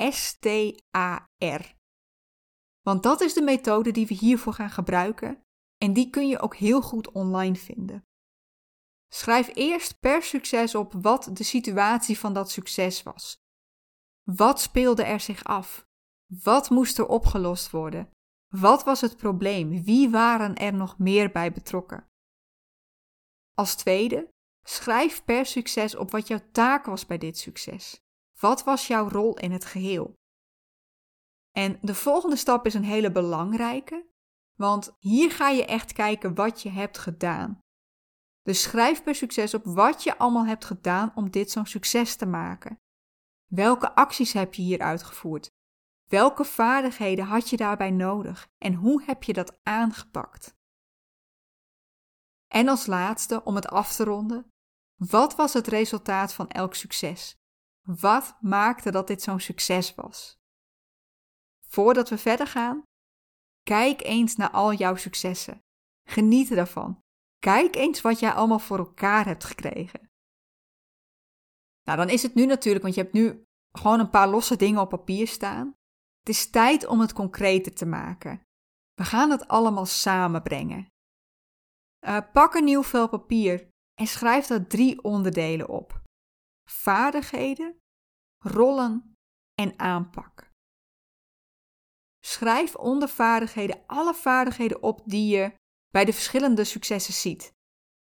S-T-A-R. 0.09 1.75
Want 2.81 3.03
dat 3.03 3.21
is 3.21 3.33
de 3.33 3.41
methode 3.41 3.91
die 3.91 4.07
we 4.07 4.13
hiervoor 4.13 4.53
gaan 4.53 4.69
gebruiken 4.69 5.43
en 5.77 5.93
die 5.93 6.09
kun 6.09 6.27
je 6.27 6.39
ook 6.39 6.55
heel 6.55 6.81
goed 6.81 7.11
online 7.11 7.55
vinden. 7.55 8.03
Schrijf 9.09 9.49
eerst 9.53 9.99
per 9.99 10.23
succes 10.23 10.75
op 10.75 10.93
wat 10.93 11.29
de 11.33 11.43
situatie 11.43 12.19
van 12.19 12.33
dat 12.33 12.51
succes 12.51 13.03
was. 13.03 13.37
Wat 14.23 14.61
speelde 14.61 15.03
er 15.03 15.19
zich 15.19 15.43
af? 15.43 15.87
Wat 16.43 16.69
moest 16.69 16.97
er 16.97 17.07
opgelost 17.07 17.69
worden? 17.69 18.09
Wat 18.47 18.83
was 18.83 19.01
het 19.01 19.17
probleem? 19.17 19.83
Wie 19.83 20.09
waren 20.09 20.55
er 20.55 20.73
nog 20.73 20.97
meer 20.97 21.31
bij 21.31 21.51
betrokken? 21.51 22.07
Als 23.53 23.75
tweede, 23.75 24.29
schrijf 24.67 25.23
per 25.23 25.45
succes 25.45 25.95
op 25.95 26.11
wat 26.11 26.27
jouw 26.27 26.41
taak 26.51 26.85
was 26.85 27.05
bij 27.05 27.17
dit 27.17 27.37
succes. 27.37 27.99
Wat 28.39 28.63
was 28.63 28.87
jouw 28.87 29.09
rol 29.09 29.37
in 29.37 29.51
het 29.51 29.65
geheel? 29.65 30.13
En 31.51 31.77
de 31.81 31.95
volgende 31.95 32.35
stap 32.35 32.65
is 32.65 32.73
een 32.73 32.83
hele 32.83 33.11
belangrijke, 33.11 34.05
want 34.57 34.95
hier 34.99 35.31
ga 35.31 35.49
je 35.49 35.65
echt 35.65 35.93
kijken 35.93 36.35
wat 36.35 36.61
je 36.61 36.69
hebt 36.69 36.97
gedaan. 36.97 37.59
Dus 38.45 38.61
schrijf 38.61 39.03
per 39.03 39.15
succes 39.15 39.53
op 39.53 39.65
wat 39.65 40.03
je 40.03 40.17
allemaal 40.17 40.45
hebt 40.45 40.65
gedaan 40.65 41.11
om 41.15 41.29
dit 41.29 41.51
zo'n 41.51 41.65
succes 41.65 42.15
te 42.15 42.25
maken. 42.25 42.79
Welke 43.45 43.95
acties 43.95 44.33
heb 44.33 44.53
je 44.53 44.61
hier 44.61 44.79
uitgevoerd? 44.79 45.51
Welke 46.09 46.43
vaardigheden 46.43 47.25
had 47.25 47.49
je 47.49 47.57
daarbij 47.57 47.91
nodig 47.91 48.47
en 48.57 48.73
hoe 48.73 49.03
heb 49.03 49.23
je 49.23 49.33
dat 49.33 49.59
aangepakt? 49.63 50.55
En 52.47 52.67
als 52.67 52.85
laatste, 52.85 53.43
om 53.43 53.55
het 53.55 53.67
af 53.67 53.95
te 53.95 54.03
ronden, 54.03 54.47
wat 54.95 55.35
was 55.35 55.53
het 55.53 55.67
resultaat 55.67 56.33
van 56.33 56.49
elk 56.49 56.73
succes? 56.73 57.35
Wat 57.81 58.37
maakte 58.41 58.91
dat 58.91 59.07
dit 59.07 59.21
zo'n 59.21 59.39
succes 59.39 59.95
was? 59.95 60.37
Voordat 61.67 62.09
we 62.09 62.17
verder 62.17 62.47
gaan, 62.47 62.83
kijk 63.63 64.03
eens 64.03 64.35
naar 64.35 64.51
al 64.51 64.73
jouw 64.73 64.95
successen. 64.95 65.59
Geniet 66.03 66.51
ervan. 66.51 67.03
Kijk 67.45 67.75
eens 67.75 68.01
wat 68.01 68.19
jij 68.19 68.31
allemaal 68.31 68.59
voor 68.59 68.77
elkaar 68.77 69.25
hebt 69.25 69.43
gekregen. 69.43 70.09
Nou, 71.83 71.97
dan 71.97 72.09
is 72.09 72.23
het 72.23 72.33
nu 72.33 72.45
natuurlijk, 72.45 72.83
want 72.83 72.95
je 72.95 73.01
hebt 73.01 73.13
nu 73.13 73.43
gewoon 73.71 73.99
een 73.99 74.09
paar 74.09 74.27
losse 74.27 74.55
dingen 74.55 74.81
op 74.81 74.89
papier 74.89 75.27
staan. 75.27 75.67
Het 76.19 76.29
is 76.29 76.49
tijd 76.49 76.85
om 76.85 76.99
het 76.99 77.13
concreter 77.13 77.73
te 77.73 77.85
maken. 77.85 78.41
We 78.93 79.03
gaan 79.03 79.31
het 79.31 79.47
allemaal 79.47 79.85
samenbrengen. 79.85 80.87
Uh, 82.05 82.17
pak 82.33 82.53
een 82.53 82.63
nieuw 82.63 82.83
vel 82.83 83.09
papier 83.09 83.69
en 83.93 84.07
schrijf 84.07 84.47
daar 84.47 84.67
drie 84.67 85.03
onderdelen 85.03 85.69
op: 85.69 86.01
vaardigheden, 86.69 87.77
rollen 88.43 89.15
en 89.53 89.79
aanpak. 89.79 90.51
Schrijf 92.25 92.75
onder 92.75 93.09
vaardigheden 93.09 93.83
alle 93.85 94.13
vaardigheden 94.13 94.83
op 94.83 95.01
die 95.05 95.37
je 95.37 95.55
bij 95.95 96.05
de 96.05 96.13
verschillende 96.13 96.63
successen 96.63 97.13
ziet. 97.13 97.53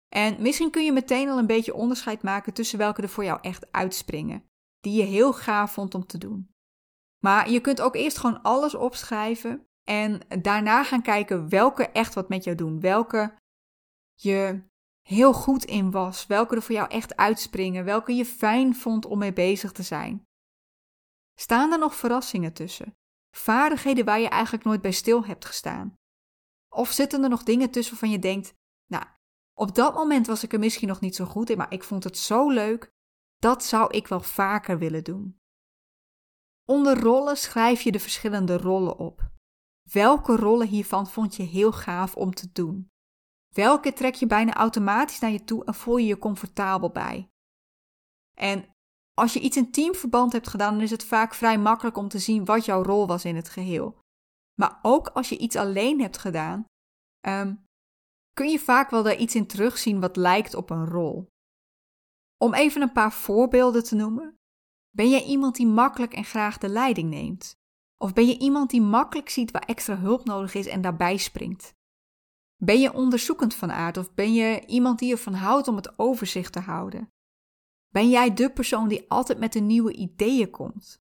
En 0.08 0.42
misschien 0.42 0.70
kun 0.70 0.84
je 0.84 0.92
meteen 0.92 1.28
al 1.28 1.38
een 1.38 1.46
beetje 1.46 1.74
onderscheid 1.74 2.22
maken 2.22 2.52
tussen 2.52 2.78
welke 2.78 3.02
er 3.02 3.08
voor 3.08 3.24
jou 3.24 3.38
echt 3.42 3.72
uitspringen, 3.72 4.44
die 4.80 4.96
je 4.96 5.02
heel 5.02 5.32
gaaf 5.32 5.72
vond 5.72 5.94
om 5.94 6.06
te 6.06 6.18
doen. 6.18 6.50
Maar 7.24 7.50
je 7.50 7.60
kunt 7.60 7.80
ook 7.80 7.94
eerst 7.94 8.18
gewoon 8.18 8.42
alles 8.42 8.74
opschrijven 8.74 9.66
en 9.88 10.20
daarna 10.42 10.84
gaan 10.84 11.02
kijken 11.02 11.48
welke 11.48 11.88
echt 11.88 12.14
wat 12.14 12.28
met 12.28 12.44
jou 12.44 12.56
doen, 12.56 12.80
welke 12.80 13.34
je 14.14 14.62
heel 15.08 15.32
goed 15.32 15.64
in 15.64 15.90
was, 15.90 16.26
welke 16.26 16.56
er 16.56 16.62
voor 16.62 16.74
jou 16.74 16.90
echt 16.90 17.16
uitspringen, 17.16 17.84
welke 17.84 18.12
je 18.12 18.24
fijn 18.24 18.74
vond 18.74 19.06
om 19.06 19.18
mee 19.18 19.32
bezig 19.32 19.72
te 19.72 19.82
zijn. 19.82 20.24
Staan 21.40 21.72
er 21.72 21.78
nog 21.78 21.94
verrassingen 21.94 22.52
tussen? 22.52 22.94
Vaardigheden 23.36 24.04
waar 24.04 24.20
je 24.20 24.28
eigenlijk 24.28 24.64
nooit 24.64 24.80
bij 24.80 24.92
stil 24.92 25.24
hebt 25.24 25.44
gestaan? 25.44 25.96
Of 26.74 26.90
zitten 26.90 27.22
er 27.22 27.28
nog 27.28 27.42
dingen 27.42 27.70
tussen 27.70 27.92
waarvan 27.92 28.10
je 28.10 28.18
denkt: 28.18 28.54
Nou, 28.86 29.04
op 29.54 29.74
dat 29.74 29.94
moment 29.94 30.26
was 30.26 30.42
ik 30.42 30.52
er 30.52 30.58
misschien 30.58 30.88
nog 30.88 31.00
niet 31.00 31.16
zo 31.16 31.24
goed 31.24 31.50
in, 31.50 31.56
maar 31.56 31.72
ik 31.72 31.84
vond 31.84 32.04
het 32.04 32.18
zo 32.18 32.50
leuk, 32.50 32.92
dat 33.38 33.64
zou 33.64 33.90
ik 33.90 34.06
wel 34.06 34.20
vaker 34.20 34.78
willen 34.78 35.04
doen. 35.04 35.40
Onder 36.64 37.00
rollen 37.00 37.36
schrijf 37.36 37.82
je 37.82 37.92
de 37.92 38.00
verschillende 38.00 38.56
rollen 38.56 38.98
op. 38.98 39.30
Welke 39.92 40.36
rollen 40.36 40.66
hiervan 40.66 41.06
vond 41.06 41.36
je 41.36 41.42
heel 41.42 41.72
gaaf 41.72 42.16
om 42.16 42.34
te 42.34 42.52
doen? 42.52 42.90
Welke 43.54 43.92
trek 43.92 44.14
je 44.14 44.26
bijna 44.26 44.54
automatisch 44.54 45.18
naar 45.18 45.30
je 45.30 45.44
toe 45.44 45.64
en 45.64 45.74
voel 45.74 45.96
je 45.96 46.06
je 46.06 46.18
comfortabel 46.18 46.90
bij? 46.90 47.30
En 48.34 48.74
als 49.14 49.32
je 49.32 49.40
iets 49.40 49.56
in 49.56 49.70
teamverband 49.70 50.32
hebt 50.32 50.48
gedaan, 50.48 50.74
dan 50.74 50.82
is 50.82 50.90
het 50.90 51.04
vaak 51.04 51.34
vrij 51.34 51.58
makkelijk 51.58 51.96
om 51.96 52.08
te 52.08 52.18
zien 52.18 52.44
wat 52.44 52.64
jouw 52.64 52.82
rol 52.82 53.06
was 53.06 53.24
in 53.24 53.36
het 53.36 53.48
geheel. 53.48 54.01
Maar 54.62 54.78
ook 54.82 55.08
als 55.08 55.28
je 55.28 55.38
iets 55.38 55.56
alleen 55.56 56.00
hebt 56.00 56.18
gedaan, 56.18 56.64
ehm, 57.20 57.54
kun 58.32 58.48
je 58.48 58.58
vaak 58.58 58.90
wel 58.90 59.02
daar 59.02 59.16
iets 59.16 59.34
in 59.34 59.46
terugzien 59.46 60.00
wat 60.00 60.16
lijkt 60.16 60.54
op 60.54 60.70
een 60.70 60.86
rol. 60.86 61.26
Om 62.36 62.54
even 62.54 62.82
een 62.82 62.92
paar 62.92 63.12
voorbeelden 63.12 63.84
te 63.84 63.94
noemen. 63.94 64.36
Ben 64.90 65.10
jij 65.10 65.24
iemand 65.24 65.56
die 65.56 65.66
makkelijk 65.66 66.12
en 66.14 66.24
graag 66.24 66.58
de 66.58 66.68
leiding 66.68 67.10
neemt? 67.10 67.54
Of 67.96 68.12
ben 68.12 68.26
je 68.26 68.38
iemand 68.38 68.70
die 68.70 68.80
makkelijk 68.80 69.28
ziet 69.28 69.50
waar 69.50 69.62
extra 69.62 69.96
hulp 69.96 70.24
nodig 70.24 70.54
is 70.54 70.66
en 70.66 70.80
daarbij 70.80 71.16
springt? 71.16 71.74
Ben 72.56 72.80
je 72.80 72.92
onderzoekend 72.92 73.54
van 73.54 73.72
aard 73.72 73.96
of 73.96 74.14
ben 74.14 74.32
je 74.32 74.66
iemand 74.66 74.98
die 74.98 75.12
ervan 75.12 75.34
houdt 75.34 75.68
om 75.68 75.76
het 75.76 75.98
overzicht 75.98 76.52
te 76.52 76.60
houden? 76.60 77.08
Ben 77.88 78.08
jij 78.10 78.34
de 78.34 78.52
persoon 78.52 78.88
die 78.88 79.10
altijd 79.10 79.38
met 79.38 79.52
de 79.52 79.60
nieuwe 79.60 79.92
ideeën 79.92 80.50
komt? 80.50 81.00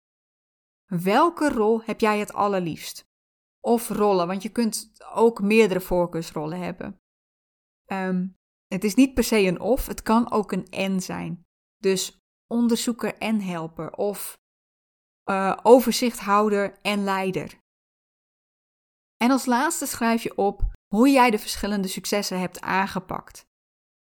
Welke 0.87 1.49
rol 1.49 1.83
heb 1.83 2.01
jij 2.01 2.19
het 2.19 2.33
allerliefst? 2.33 3.11
Of 3.65 3.89
rollen, 3.89 4.27
want 4.27 4.43
je 4.43 4.49
kunt 4.49 4.93
ook 5.13 5.41
meerdere 5.41 5.81
voorkeursrollen 5.81 6.59
hebben. 6.59 7.01
Ehm, 7.85 8.29
het 8.67 8.85
is 8.85 8.95
niet 8.95 9.15
per 9.15 9.25
se 9.25 9.39
een 9.39 9.61
of, 9.61 9.87
het 9.87 10.03
kan 10.03 10.31
ook 10.31 10.53
een 10.53 10.69
en 10.71 11.01
zijn. 11.01 11.45
Dus 11.77 12.19
onderzoeker 12.47 13.19
en 13.19 13.41
helper 13.41 13.93
of 13.97 14.39
uh, 15.31 15.57
overzichthouder 15.63 16.79
en 16.81 17.05
leider. 17.05 17.59
En 19.17 19.31
als 19.31 19.47
laatste 19.47 19.87
schrijf 19.87 20.23
je 20.23 20.37
op 20.37 20.63
hoe 20.95 21.11
jij 21.11 21.31
de 21.31 21.39
verschillende 21.39 21.89
successen 21.89 22.41
hebt 22.41 22.61
aangepakt. 22.61 23.45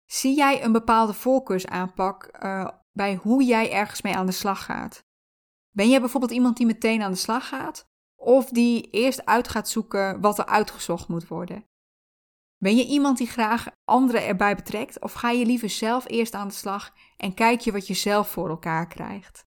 Zie 0.05 0.35
jij 0.35 0.63
een 0.63 0.71
bepaalde 0.71 1.13
voorkeursaanpak 1.13 2.43
uh, 2.43 2.67
bij 2.91 3.15
hoe 3.15 3.43
jij 3.43 3.71
ergens 3.71 4.01
mee 4.01 4.15
aan 4.15 4.25
de 4.25 4.31
slag 4.31 4.65
gaat? 4.65 5.03
Ben 5.69 5.89
jij 5.89 5.99
bijvoorbeeld 5.99 6.31
iemand 6.31 6.57
die 6.57 6.65
meteen 6.65 7.01
aan 7.01 7.11
de 7.11 7.17
slag 7.17 7.47
gaat? 7.47 7.85
Of 8.23 8.49
die 8.49 8.89
eerst 8.89 9.25
uit 9.25 9.47
gaat 9.47 9.69
zoeken 9.69 10.21
wat 10.21 10.39
er 10.39 10.45
uitgezocht 10.45 11.07
moet 11.07 11.27
worden? 11.27 11.65
Ben 12.57 12.75
je 12.75 12.85
iemand 12.85 13.17
die 13.17 13.27
graag 13.27 13.67
anderen 13.83 14.25
erbij 14.25 14.55
betrekt? 14.55 15.01
Of 15.01 15.13
ga 15.13 15.29
je 15.29 15.45
liever 15.45 15.69
zelf 15.69 16.07
eerst 16.07 16.33
aan 16.33 16.47
de 16.47 16.53
slag 16.53 16.93
en 17.17 17.33
kijk 17.33 17.59
je 17.59 17.71
wat 17.71 17.87
je 17.87 17.93
zelf 17.93 18.29
voor 18.29 18.49
elkaar 18.49 18.87
krijgt? 18.87 19.45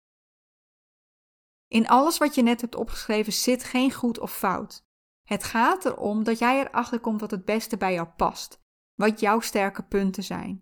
In 1.69 1.89
alles 1.89 2.19
wat 2.19 2.35
je 2.35 2.43
net 2.43 2.61
hebt 2.61 2.75
opgeschreven 2.75 3.33
zit 3.33 3.65
geen 3.65 3.93
goed 3.93 4.19
of 4.19 4.37
fout. 4.37 4.85
Het 5.29 5.45
gaat 5.45 5.85
erom 5.85 6.25
dat 6.25 6.39
jij 6.39 6.61
erachter 6.61 7.01
komt 7.01 7.21
wat 7.21 7.31
het 7.31 7.45
beste 7.45 7.77
bij 7.77 7.93
jou 7.93 8.09
past, 8.09 8.61
wat 8.95 9.21
jouw 9.21 9.41
sterke 9.41 9.83
punten 9.83 10.23
zijn. 10.25 10.61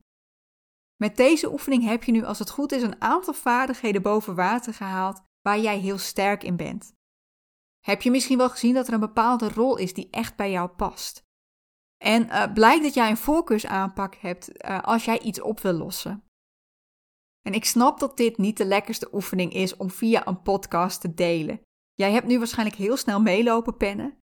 Met 0.97 1.17
deze 1.17 1.53
oefening 1.53 1.85
heb 1.85 2.05
je 2.05 2.13
nu, 2.13 2.25
als 2.25 2.39
het 2.39 2.51
goed 2.51 2.73
is, 2.73 2.83
een 2.83 3.01
aantal 3.01 3.35
vaardigheden 3.35 4.03
boven 4.03 4.35
water 4.35 4.75
gehaald 4.75 5.23
waar 5.41 5.59
jij 5.59 5.79
heel 5.79 5.99
sterk 5.99 6.43
in 6.43 6.57
bent. 6.57 6.93
Heb 7.85 8.03
je 8.03 8.11
misschien 8.11 8.39
wel 8.39 8.51
gezien 8.51 8.75
dat 8.75 8.87
er 8.87 8.95
een 8.95 9.01
bepaalde 9.01 9.49
rol 9.49 9.77
is 9.77 9.95
die 9.95 10.09
echt 10.11 10.37
bij 10.37 10.51
jou 10.51 10.69
past? 10.69 11.23
En 11.97 12.27
uh, 12.27 12.53
blijkt 12.53 12.83
dat 12.83 12.95
jij 12.95 13.11
een 13.11 13.17
voorkeursaanpak 13.17 14.15
hebt 14.15 14.65
uh, 14.65 14.83
als 14.83 15.05
jij 15.05 15.21
iets 15.21 15.41
op 15.41 15.61
wil 15.61 15.73
lossen. 15.73 16.25
En 17.43 17.53
ik 17.53 17.65
snap 17.65 18.01
dat 18.01 18.17
dit 18.17 18.39
niet 18.39 18.57
de 18.57 18.65
lekkerste 18.65 19.09
oefening 19.13 19.53
is 19.53 19.77
om 19.77 19.91
via 19.91 20.27
een 20.27 20.43
podcast 20.43 21.01
te 21.01 21.15
delen. 21.15 21.61
Jij 21.95 22.13
hebt 22.13 22.27
nu 22.27 22.39
waarschijnlijk 22.39 22.79
heel 22.79 22.97
snel 22.97 23.21
meelopen 23.21 23.77
pennen, 23.77 24.19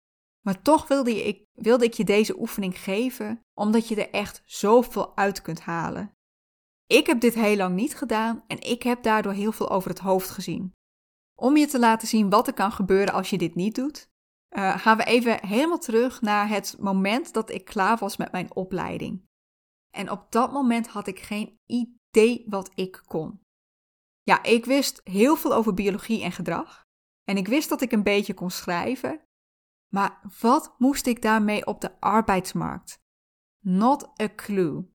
maar 0.45 0.61
toch 0.61 0.87
wilde 0.87 1.27
ik, 1.27 1.45
wilde 1.53 1.85
ik 1.85 1.93
je 1.93 2.03
deze 2.03 2.39
oefening 2.39 2.79
geven, 2.79 3.41
omdat 3.53 3.87
je 3.87 3.95
er 3.95 4.09
echt 4.09 4.41
zoveel 4.45 5.17
uit 5.17 5.41
kunt 5.41 5.61
halen. 5.61 6.13
Ik 6.85 7.07
heb 7.07 7.19
dit 7.19 7.33
heel 7.33 7.55
lang 7.55 7.75
niet 7.75 7.95
gedaan 7.95 8.43
en 8.47 8.61
ik 8.61 8.83
heb 8.83 9.03
daardoor 9.03 9.33
heel 9.33 9.51
veel 9.51 9.69
over 9.69 9.89
het 9.89 9.99
hoofd 9.99 10.29
gezien. 10.29 10.73
Om 11.39 11.58
je 11.58 11.67
te 11.67 11.79
laten 11.79 12.08
zien 12.08 12.29
wat 12.29 12.48
er 12.48 12.53
kan 12.53 12.72
gebeuren 12.72 13.13
als 13.13 13.29
je 13.29 13.38
dit 13.38 13.55
niet 13.55 13.75
doet, 13.75 14.10
uh, 14.58 14.77
gaan 14.77 14.98
we 14.98 15.03
even 15.03 15.48
helemaal 15.48 15.77
terug 15.77 16.22
naar 16.22 16.50
het 16.50 16.75
moment 16.79 17.34
dat 17.34 17.50
ik 17.50 17.65
klaar 17.65 17.98
was 17.98 18.17
met 18.17 18.31
mijn 18.31 18.55
opleiding. 18.55 19.27
En 19.96 20.12
op 20.12 20.31
dat 20.31 20.51
moment 20.51 20.88
had 20.88 21.08
ik 21.08 21.19
geen 21.19 21.60
idee 21.65 22.46
wat 22.48 22.72
ik 22.75 23.01
kon. 23.05 23.41
Ja, 24.22 24.43
ik 24.43 24.65
wist 24.65 25.01
heel 25.03 25.36
veel 25.36 25.53
over 25.53 25.74
biologie 25.74 26.24
en 26.24 26.31
gedrag. 26.31 26.88
En 27.24 27.38
ik 27.38 27.48
wist 27.48 27.69
dat 27.69 27.81
ik 27.81 27.91
een 27.91 28.03
beetje 28.03 28.34
kon 28.34 28.51
schrijven. 28.51 29.22
Maar 29.93 30.22
wat 30.39 30.75
moest 30.77 31.05
ik 31.05 31.22
daarmee 31.22 31.65
op 31.65 31.81
de 31.81 32.00
arbeidsmarkt? 32.00 33.00
Not 33.60 34.22
a 34.22 34.29
clue. 34.36 34.91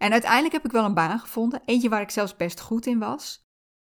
En 0.00 0.12
uiteindelijk 0.12 0.52
heb 0.52 0.64
ik 0.64 0.70
wel 0.70 0.84
een 0.84 0.94
baan 0.94 1.18
gevonden, 1.18 1.62
eentje 1.64 1.88
waar 1.88 2.00
ik 2.00 2.10
zelfs 2.10 2.36
best 2.36 2.60
goed 2.60 2.86
in 2.86 2.98
was. 2.98 3.45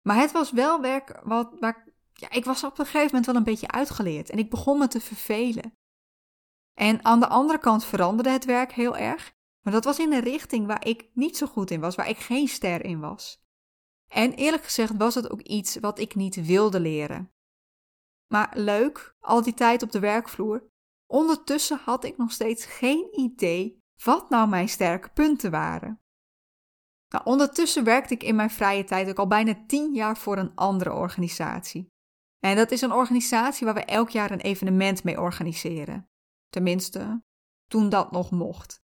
Maar 0.09 0.17
het 0.17 0.33
was 0.33 0.50
wel 0.50 0.81
werk 0.81 1.21
wat, 1.23 1.55
waar 1.61 1.88
ja, 2.12 2.31
ik 2.31 2.45
was 2.45 2.65
op 2.65 2.79
een 2.79 2.85
gegeven 2.85 3.07
moment 3.07 3.27
wel 3.27 3.35
een 3.35 3.43
beetje 3.43 3.71
uitgeleerd 3.71 4.31
en 4.31 4.38
ik 4.38 4.50
begon 4.50 4.79
me 4.79 4.88
te 4.88 5.00
vervelen. 5.00 5.73
En 6.75 7.05
aan 7.05 7.21
de 7.21 7.29
andere 7.29 7.59
kant 7.59 7.85
veranderde 7.85 8.31
het 8.31 8.45
werk 8.45 8.73
heel 8.73 8.97
erg, 8.97 9.33
maar 9.65 9.73
dat 9.73 9.85
was 9.85 9.99
in 9.99 10.12
een 10.12 10.21
richting 10.21 10.67
waar 10.67 10.87
ik 10.87 11.11
niet 11.12 11.37
zo 11.37 11.47
goed 11.47 11.71
in 11.71 11.81
was, 11.81 11.95
waar 11.95 12.09
ik 12.09 12.19
geen 12.19 12.49
ster 12.49 12.85
in 12.85 13.00
was. 13.00 13.43
En 14.12 14.33
eerlijk 14.33 14.65
gezegd 14.65 14.97
was 14.97 15.15
het 15.15 15.31
ook 15.31 15.41
iets 15.41 15.77
wat 15.77 15.99
ik 15.99 16.15
niet 16.15 16.47
wilde 16.47 16.81
leren. 16.81 17.33
Maar 18.33 18.53
leuk, 18.55 19.17
al 19.21 19.43
die 19.43 19.55
tijd 19.55 19.83
op 19.83 19.93
de 19.93 20.00
werkvloer. 20.00 20.69
Ondertussen 21.07 21.81
had 21.85 22.05
ik 22.05 22.17
nog 22.17 22.33
steeds 22.33 22.65
geen 22.65 23.09
idee 23.21 23.79
wat 24.05 24.31
nou 24.31 24.49
mijn 24.49 24.69
sterke 24.69 25.09
punten 25.09 25.50
waren. 25.50 26.00
Nou, 27.09 27.25
ondertussen 27.25 27.85
werkte 27.85 28.15
ik 28.15 28.23
in 28.23 28.37
mijn 28.37 28.50
vrije 28.50 28.85
tijd 28.85 29.09
ook 29.09 29.19
al 29.19 29.27
bijna 29.27 29.65
tien 29.67 29.95
jaar 29.95 30.17
voor 30.17 30.38
een 30.38 30.55
andere 30.55 30.93
organisatie. 30.93 31.87
En 32.38 32.57
dat 32.57 32.71
is 32.71 32.81
een 32.81 32.93
organisatie 32.93 33.67
waar 33.67 33.75
we 33.75 33.85
elk 33.85 34.09
jaar 34.09 34.31
een 34.31 34.41
evenement 34.41 35.05
mee 35.05 35.21
organiseren. 35.21 36.09
Tenminste, 36.49 37.23
toen 37.67 37.88
dat 37.88 38.11
nog 38.11 38.31
mocht. 38.31 38.81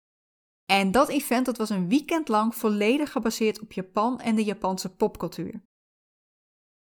En 0.65 0.91
dat 0.91 1.09
event 1.09 1.45
dat 1.45 1.57
was 1.57 1.69
een 1.69 1.89
weekend 1.89 2.27
lang 2.27 2.55
volledig 2.55 3.11
gebaseerd 3.11 3.59
op 3.59 3.71
Japan 3.71 4.19
en 4.19 4.35
de 4.35 4.43
Japanse 4.43 4.95
popcultuur. 4.95 5.63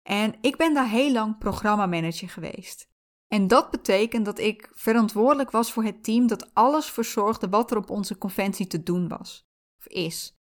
En 0.02 0.34
ik 0.40 0.56
ben 0.56 0.74
daar 0.74 0.88
heel 0.88 1.12
lang 1.12 1.38
programmamanager 1.38 2.28
geweest. 2.28 2.92
En 3.26 3.46
dat 3.46 3.70
betekent 3.70 4.24
dat 4.24 4.38
ik 4.38 4.70
verantwoordelijk 4.72 5.50
was 5.50 5.72
voor 5.72 5.84
het 5.84 6.04
team 6.04 6.26
dat 6.26 6.54
alles 6.54 6.90
verzorgde 6.90 7.48
wat 7.48 7.70
er 7.70 7.76
op 7.76 7.90
onze 7.90 8.18
conventie 8.18 8.66
te 8.66 8.82
doen 8.82 9.08
was. 9.08 9.46
Of 9.78 9.86
is. 9.86 10.36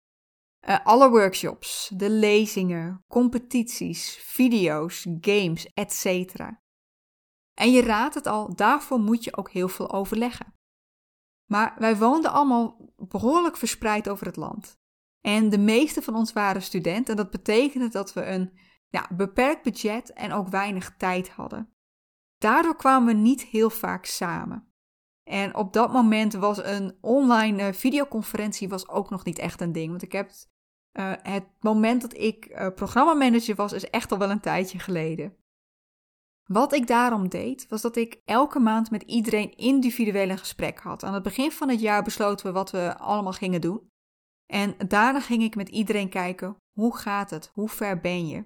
Uh, 0.61 0.79
alle 0.85 1.11
workshops, 1.11 1.91
de 1.95 2.11
lezingen, 2.11 3.05
competities, 3.09 4.17
video's, 4.17 5.07
games, 5.21 5.73
etc. 5.75 6.35
En 7.55 7.71
je 7.71 7.83
raadt 7.83 8.15
het 8.15 8.27
al, 8.27 8.55
daarvoor 8.55 9.00
moet 9.00 9.25
je 9.25 9.37
ook 9.37 9.50
heel 9.50 9.69
veel 9.69 9.93
overleggen. 9.93 10.55
Maar 11.50 11.75
wij 11.79 11.97
woonden 11.97 12.33
allemaal 12.33 12.93
behoorlijk 12.97 13.57
verspreid 13.57 14.09
over 14.09 14.27
het 14.27 14.37
land. 14.37 14.77
En 15.21 15.49
de 15.49 15.59
meeste 15.59 16.03
van 16.03 16.15
ons 16.15 16.33
waren 16.33 16.62
studenten 16.62 17.17
en 17.17 17.23
dat 17.23 17.31
betekende 17.31 17.88
dat 17.88 18.12
we 18.12 18.25
een 18.25 18.59
ja, 18.88 19.09
beperkt 19.12 19.62
budget 19.62 20.12
en 20.12 20.33
ook 20.33 20.49
weinig 20.49 20.97
tijd 20.97 21.29
hadden. 21.29 21.73
Daardoor 22.38 22.77
kwamen 22.77 23.15
we 23.15 23.21
niet 23.21 23.43
heel 23.43 23.71
vaak 23.71 24.05
samen. 24.05 24.67
En 25.28 25.54
op 25.54 25.73
dat 25.73 25.92
moment 25.92 26.32
was 26.32 26.64
een 26.64 26.97
online 27.00 27.62
uh, 27.62 27.73
videoconferentie 27.73 28.68
was 28.68 28.88
ook 28.88 29.11
nog 29.11 29.25
niet 29.25 29.38
echt 29.38 29.61
een 29.61 29.73
ding. 29.73 29.90
Want 29.90 30.02
ik 30.02 30.12
heb 30.12 30.30
uh, 30.92 31.12
het 31.23 31.44
moment 31.61 32.00
dat 32.00 32.16
ik 32.16 32.49
uh, 32.50 32.68
programmamanager 32.75 33.54
was, 33.54 33.73
is 33.73 33.90
echt 33.90 34.12
al 34.12 34.18
wel 34.18 34.30
een 34.30 34.40
tijdje 34.40 34.78
geleden. 34.78 35.37
Wat 36.44 36.73
ik 36.73 36.87
daarom 36.87 37.28
deed, 37.28 37.68
was 37.68 37.82
dat 37.82 37.97
ik 37.97 38.20
elke 38.25 38.58
maand 38.58 38.90
met 38.90 39.02
iedereen 39.02 39.56
individueel 39.56 40.28
een 40.28 40.38
gesprek 40.38 40.78
had. 40.78 41.02
Aan 41.02 41.14
het 41.14 41.23
begin 41.23 41.52
van 41.52 41.68
het 41.68 41.80
jaar 41.80 42.02
besloten 42.02 42.47
we 42.47 42.52
wat 42.52 42.70
we 42.70 42.99
allemaal 42.99 43.32
gingen 43.32 43.61
doen. 43.61 43.90
En 44.47 44.75
daarna 44.88 45.20
ging 45.20 45.42
ik 45.42 45.56
met 45.56 45.68
iedereen 45.68 46.08
kijken: 46.08 46.56
hoe 46.73 46.97
gaat 46.97 47.30
het? 47.30 47.50
Hoe 47.54 47.68
ver 47.68 48.00
ben 48.00 48.26
je? 48.26 48.44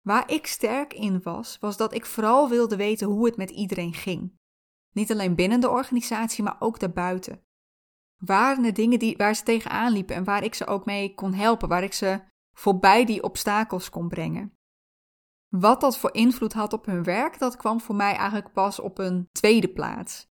Waar 0.00 0.30
ik 0.30 0.46
sterk 0.46 0.94
in 0.94 1.22
was, 1.22 1.58
was 1.58 1.76
dat 1.76 1.94
ik 1.94 2.06
vooral 2.06 2.48
wilde 2.48 2.76
weten 2.76 3.06
hoe 3.06 3.26
het 3.26 3.36
met 3.36 3.50
iedereen 3.50 3.94
ging. 3.94 4.40
Niet 4.92 5.10
alleen 5.12 5.34
binnen 5.34 5.60
de 5.60 5.70
organisatie, 5.70 6.44
maar 6.44 6.56
ook 6.58 6.78
daarbuiten. 6.78 7.42
Waren 8.16 8.64
er 8.64 8.74
dingen 8.74 8.98
die, 8.98 9.16
waar 9.16 9.34
ze 9.34 9.42
tegenaan 9.42 9.92
liepen 9.92 10.14
en 10.14 10.24
waar 10.24 10.44
ik 10.44 10.54
ze 10.54 10.66
ook 10.66 10.84
mee 10.84 11.14
kon 11.14 11.34
helpen, 11.34 11.68
waar 11.68 11.82
ik 11.82 11.92
ze 11.92 12.20
voorbij 12.56 13.04
die 13.04 13.22
obstakels 13.22 13.90
kon 13.90 14.08
brengen? 14.08 14.52
Wat 15.48 15.80
dat 15.80 15.98
voor 15.98 16.14
invloed 16.14 16.52
had 16.52 16.72
op 16.72 16.86
hun 16.86 17.02
werk, 17.02 17.38
dat 17.38 17.56
kwam 17.56 17.80
voor 17.80 17.94
mij 17.94 18.14
eigenlijk 18.14 18.52
pas 18.52 18.80
op 18.80 18.98
een 18.98 19.28
tweede 19.32 19.68
plaats. 19.68 20.30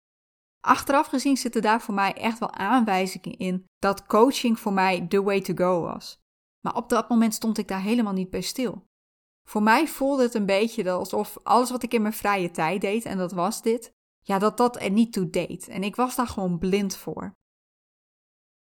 Achteraf 0.60 1.06
gezien 1.06 1.36
zitten 1.36 1.62
daar 1.62 1.80
voor 1.80 1.94
mij 1.94 2.14
echt 2.14 2.38
wel 2.38 2.52
aanwijzingen 2.52 3.38
in 3.38 3.66
dat 3.78 4.06
coaching 4.06 4.58
voor 4.58 4.72
mij 4.72 5.06
the 5.06 5.22
way 5.22 5.40
to 5.40 5.54
go 5.54 5.80
was. 5.80 6.20
Maar 6.60 6.76
op 6.76 6.88
dat 6.88 7.08
moment 7.08 7.34
stond 7.34 7.58
ik 7.58 7.68
daar 7.68 7.80
helemaal 7.80 8.12
niet 8.12 8.30
bij 8.30 8.40
stil. 8.40 8.86
Voor 9.48 9.62
mij 9.62 9.88
voelde 9.88 10.22
het 10.22 10.34
een 10.34 10.46
beetje 10.46 10.90
alsof 10.90 11.38
alles 11.42 11.70
wat 11.70 11.82
ik 11.82 11.94
in 11.94 12.02
mijn 12.02 12.14
vrije 12.14 12.50
tijd 12.50 12.80
deed, 12.80 13.04
en 13.04 13.18
dat 13.18 13.32
was 13.32 13.62
dit, 13.62 13.92
ja, 14.28 14.38
dat 14.38 14.56
dat 14.56 14.80
er 14.80 14.90
niet 14.90 15.12
toe 15.12 15.30
deed. 15.30 15.68
En 15.68 15.82
ik 15.82 15.97
was 15.97 16.16
daar 16.16 16.26
gewoon 16.26 16.58
blind 16.58 16.97
voor. 16.97 17.32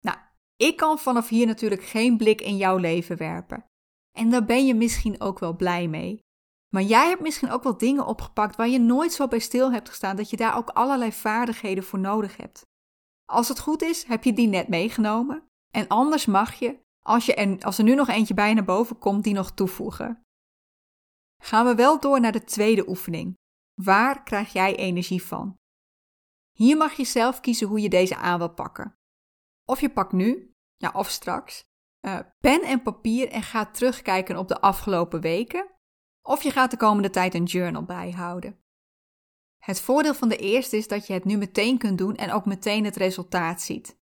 Nou, 0.00 0.18
ik 0.56 0.76
kan 0.76 0.99
vanaf 0.99 1.28
hier 1.28 1.47
natuurlijk 1.47 1.82
geen 1.82 2.16
blik 2.16 2.40
in 2.40 2.56
jouw 2.56 2.76
leven 2.76 3.16
werpen. 3.16 3.64
En 4.18 4.30
daar 4.30 4.44
ben 4.44 4.66
je 4.66 4.75
misschien 4.75 5.21
ook 5.21 5.38
wel 5.38 5.56
blij 5.56 5.88
mee. 5.88 6.21
Maar 6.75 6.82
jij 6.82 7.09
hebt 7.09 7.21
misschien 7.21 7.50
ook 7.50 7.62
wel 7.62 7.76
dingen 7.76 8.06
opgepakt 8.06 8.56
waar 8.56 8.68
je 8.68 8.78
nooit 8.78 9.12
zo 9.12 9.28
bij 9.28 9.38
stil 9.38 9.73
hebt 9.73 9.88
gestaan 9.88 10.16
dat 10.16 10.30
je 10.30 10.37
daar 10.37 10.56
ook 10.56 10.68
allerlei 10.68 11.12
vaardigheden 11.12 11.85
voor 11.85 11.99
nodig 11.99 12.37
hebt. 12.37 12.62
Als 13.25 13.49
het 13.49 13.61
goed 13.61 13.82
is, 13.82 14.04
heb 14.04 14.25
je 14.25 14.32
die 14.32 14.49
net 14.49 14.68
meegenomen. 14.68 15.47
En 15.71 15.88
anders 15.88 16.26
mag 16.26 16.54
je, 16.54 16.78
als, 17.06 17.26
je 17.26 17.35
er, 17.35 17.62
als 17.62 17.78
er 17.78 17.85
nu 17.85 17.94
nog 17.94 18.09
eentje 18.09 18.35
bij 18.35 18.54
naar 18.54 18.64
boven 18.64 18.99
komt, 18.99 19.25
die 19.25 19.35
nog 19.35 19.52
toevoegen. 19.52 20.23
Gaan 21.42 21.66
we 21.66 21.75
wel 21.75 22.00
door 22.00 22.21
naar 22.21 22.32
de 22.32 22.44
tweede 22.44 22.88
oefening. 22.88 23.40
Waar 23.74 24.22
krijg 24.22 24.52
jij 24.52 24.76
energie 24.76 25.22
van? 25.22 25.58
Hier 26.52 26.76
mag 26.76 26.92
je 26.92 27.04
zelf 27.04 27.40
kiezen 27.40 27.66
hoe 27.66 27.80
je 27.80 27.88
deze 27.88 28.16
aan 28.16 28.38
wil 28.38 28.54
pakken. 28.54 28.98
Of 29.64 29.80
je 29.80 29.90
pakt 29.90 30.12
nu, 30.12 30.54
ja, 30.76 30.90
of 30.94 31.10
straks, 31.10 31.64
uh, 32.00 32.18
pen 32.40 32.62
en 32.62 32.82
papier 32.82 33.28
en 33.28 33.42
gaat 33.42 33.74
terugkijken 33.74 34.36
op 34.36 34.48
de 34.48 34.60
afgelopen 34.60 35.20
weken 35.20 35.70
of 36.22 36.42
je 36.42 36.50
gaat 36.50 36.70
de 36.70 36.76
komende 36.76 37.10
tijd 37.10 37.34
een 37.34 37.44
journal 37.44 37.84
bijhouden. 37.84 38.60
Het 39.58 39.80
voordeel 39.80 40.14
van 40.14 40.28
de 40.28 40.36
eerste 40.36 40.76
is 40.76 40.88
dat 40.88 41.06
je 41.06 41.12
het 41.12 41.24
nu 41.24 41.36
meteen 41.36 41.78
kunt 41.78 41.98
doen 41.98 42.14
en 42.16 42.32
ook 42.32 42.46
meteen 42.46 42.84
het 42.84 42.96
resultaat 42.96 43.62
ziet. 43.62 44.00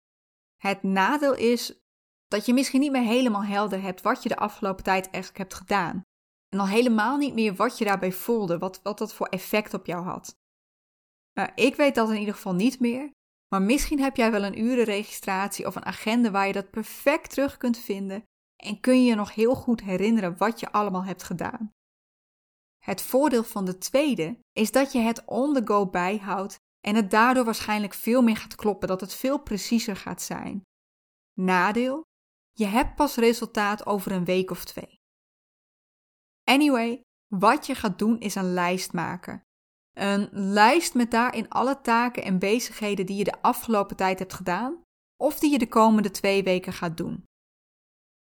Het 0.57 0.83
nadeel 0.83 1.35
is 1.35 1.81
dat 2.29 2.47
je 2.47 2.55
misschien 2.55 2.81
niet 2.81 2.93
meer 2.93 3.03
helemaal 3.03 3.45
helder 3.45 3.83
hebt 3.83 4.01
wat 4.01 4.23
je 4.23 4.29
de 4.29 4.37
afgelopen 4.37 4.85
tijd 4.85 5.05
eigenlijk 5.05 5.39
hebt 5.39 5.55
gedaan. 5.55 6.03
En 6.51 6.59
al 6.59 6.69
helemaal 6.69 7.17
niet 7.17 7.35
meer 7.35 7.55
wat 7.55 7.79
je 7.79 7.85
daarbij 7.85 8.13
voelde, 8.13 8.59
wat, 8.59 8.83
wat 8.83 8.99
dat 8.99 9.15
voor 9.15 9.27
effect 9.27 9.75
op 9.75 9.87
jou 9.87 10.05
had. 10.05 10.39
Nou, 11.33 11.51
ik 11.55 11.77
weet 11.77 11.95
dat 11.95 12.11
in 12.11 12.19
ieder 12.19 12.35
geval 12.35 12.55
niet 12.55 12.81
meer, 12.81 13.11
maar 13.49 13.63
misschien 13.63 14.01
heb 14.01 14.17
jij 14.17 14.31
wel 14.31 14.45
een 14.45 14.59
urenregistratie 14.59 15.67
of 15.67 15.77
een 15.77 15.85
agenda 15.85 16.31
waar 16.31 16.47
je 16.47 16.53
dat 16.53 16.71
perfect 16.71 17.31
terug 17.31 17.57
kunt 17.57 17.79
vinden 17.79 18.25
en 18.57 18.81
kun 18.81 19.03
je 19.03 19.09
je 19.09 19.15
nog 19.15 19.35
heel 19.35 19.55
goed 19.55 19.81
herinneren 19.81 20.37
wat 20.37 20.61
je 20.61 20.73
allemaal 20.73 21.05
hebt 21.05 21.23
gedaan. 21.23 21.73
Het 22.85 23.03
voordeel 23.03 23.45
van 23.45 23.65
de 23.65 23.79
tweede 23.79 24.39
is 24.53 24.73
dat 24.73 24.93
je 24.93 24.99
het 24.99 25.25
on 25.25 25.55
the 25.55 25.63
go 25.65 25.87
bijhoudt 25.87 26.59
en 26.81 26.95
het 26.95 27.11
daardoor 27.11 27.45
waarschijnlijk 27.45 27.95
veel 27.95 28.23
meer 28.23 28.37
gaat 28.37 28.55
kloppen, 28.55 28.89
dat 28.89 29.01
het 29.01 29.15
veel 29.15 29.43
preciezer 29.43 29.97
gaat 29.97 30.23
zijn. 30.23 30.63
Nadeel: 31.33 32.03
je 32.53 32.67
hebt 32.67 32.95
pas 32.95 33.17
resultaat 33.17 33.87
over 33.87 34.13
een 34.13 34.25
week 34.25 34.51
of 34.51 34.65
twee. 34.65 35.00
Anyway, 36.51 37.03
wat 37.35 37.67
je 37.67 37.75
gaat 37.75 37.99
doen 37.99 38.21
is 38.21 38.35
een 38.35 38.53
lijst 38.53 38.93
maken. 38.93 39.45
Een 39.93 40.29
lijst 40.33 40.95
met 40.95 41.11
daarin 41.11 41.49
alle 41.49 41.81
taken 41.81 42.23
en 42.23 42.39
bezigheden 42.39 43.07
die 43.07 43.17
je 43.17 43.25
de 43.25 43.43
afgelopen 43.43 43.97
tijd 43.97 44.19
hebt 44.19 44.33
gedaan 44.33 44.83
of 45.17 45.39
die 45.39 45.51
je 45.51 45.59
de 45.59 45.69
komende 45.69 46.11
twee 46.11 46.43
weken 46.43 46.73
gaat 46.73 46.97
doen. 46.97 47.25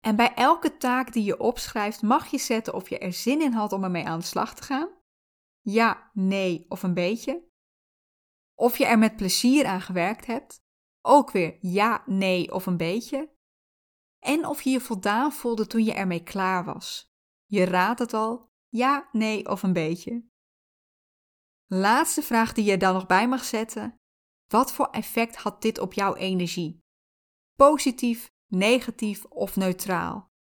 En 0.00 0.16
bij 0.16 0.34
elke 0.34 0.76
taak 0.76 1.12
die 1.12 1.24
je 1.24 1.40
opschrijft 1.40 2.02
mag 2.02 2.26
je 2.26 2.38
zetten 2.38 2.74
of 2.74 2.88
je 2.88 2.98
er 2.98 3.12
zin 3.12 3.40
in 3.40 3.52
had 3.52 3.72
om 3.72 3.84
ermee 3.84 4.06
aan 4.06 4.18
de 4.18 4.24
slag 4.24 4.54
te 4.54 4.62
gaan. 4.62 4.88
Ja, 5.60 6.10
nee 6.12 6.66
of 6.68 6.82
een 6.82 6.94
beetje. 6.94 7.48
Of 8.54 8.78
je 8.78 8.86
er 8.86 8.98
met 8.98 9.16
plezier 9.16 9.66
aan 9.66 9.80
gewerkt 9.80 10.26
hebt. 10.26 10.62
Ook 11.02 11.30
weer 11.30 11.56
ja, 11.60 12.02
nee 12.06 12.52
of 12.52 12.66
een 12.66 12.76
beetje. 12.76 13.32
En 14.18 14.46
of 14.46 14.62
je 14.62 14.70
je 14.70 14.80
voldaan 14.80 15.32
voelde 15.32 15.66
toen 15.66 15.84
je 15.84 15.92
ermee 15.94 16.22
klaar 16.22 16.64
was. 16.64 17.13
Je 17.54 17.64
raadt 17.64 17.98
het 17.98 18.12
al, 18.12 18.50
ja, 18.68 19.08
nee 19.12 19.48
of 19.48 19.62
een 19.62 19.72
beetje. 19.72 20.28
Laatste 21.66 22.22
vraag 22.22 22.52
die 22.52 22.64
je 22.64 22.76
dan 22.76 22.94
nog 22.94 23.06
bij 23.06 23.28
mag 23.28 23.44
zetten. 23.44 24.00
Wat 24.46 24.72
voor 24.72 24.86
effect 24.86 25.36
had 25.36 25.62
dit 25.62 25.78
op 25.78 25.92
jouw 25.92 26.14
energie? 26.14 26.82
Positief, 27.56 28.30
negatief 28.46 29.24
of 29.24 29.56
neutraal? 29.56 30.32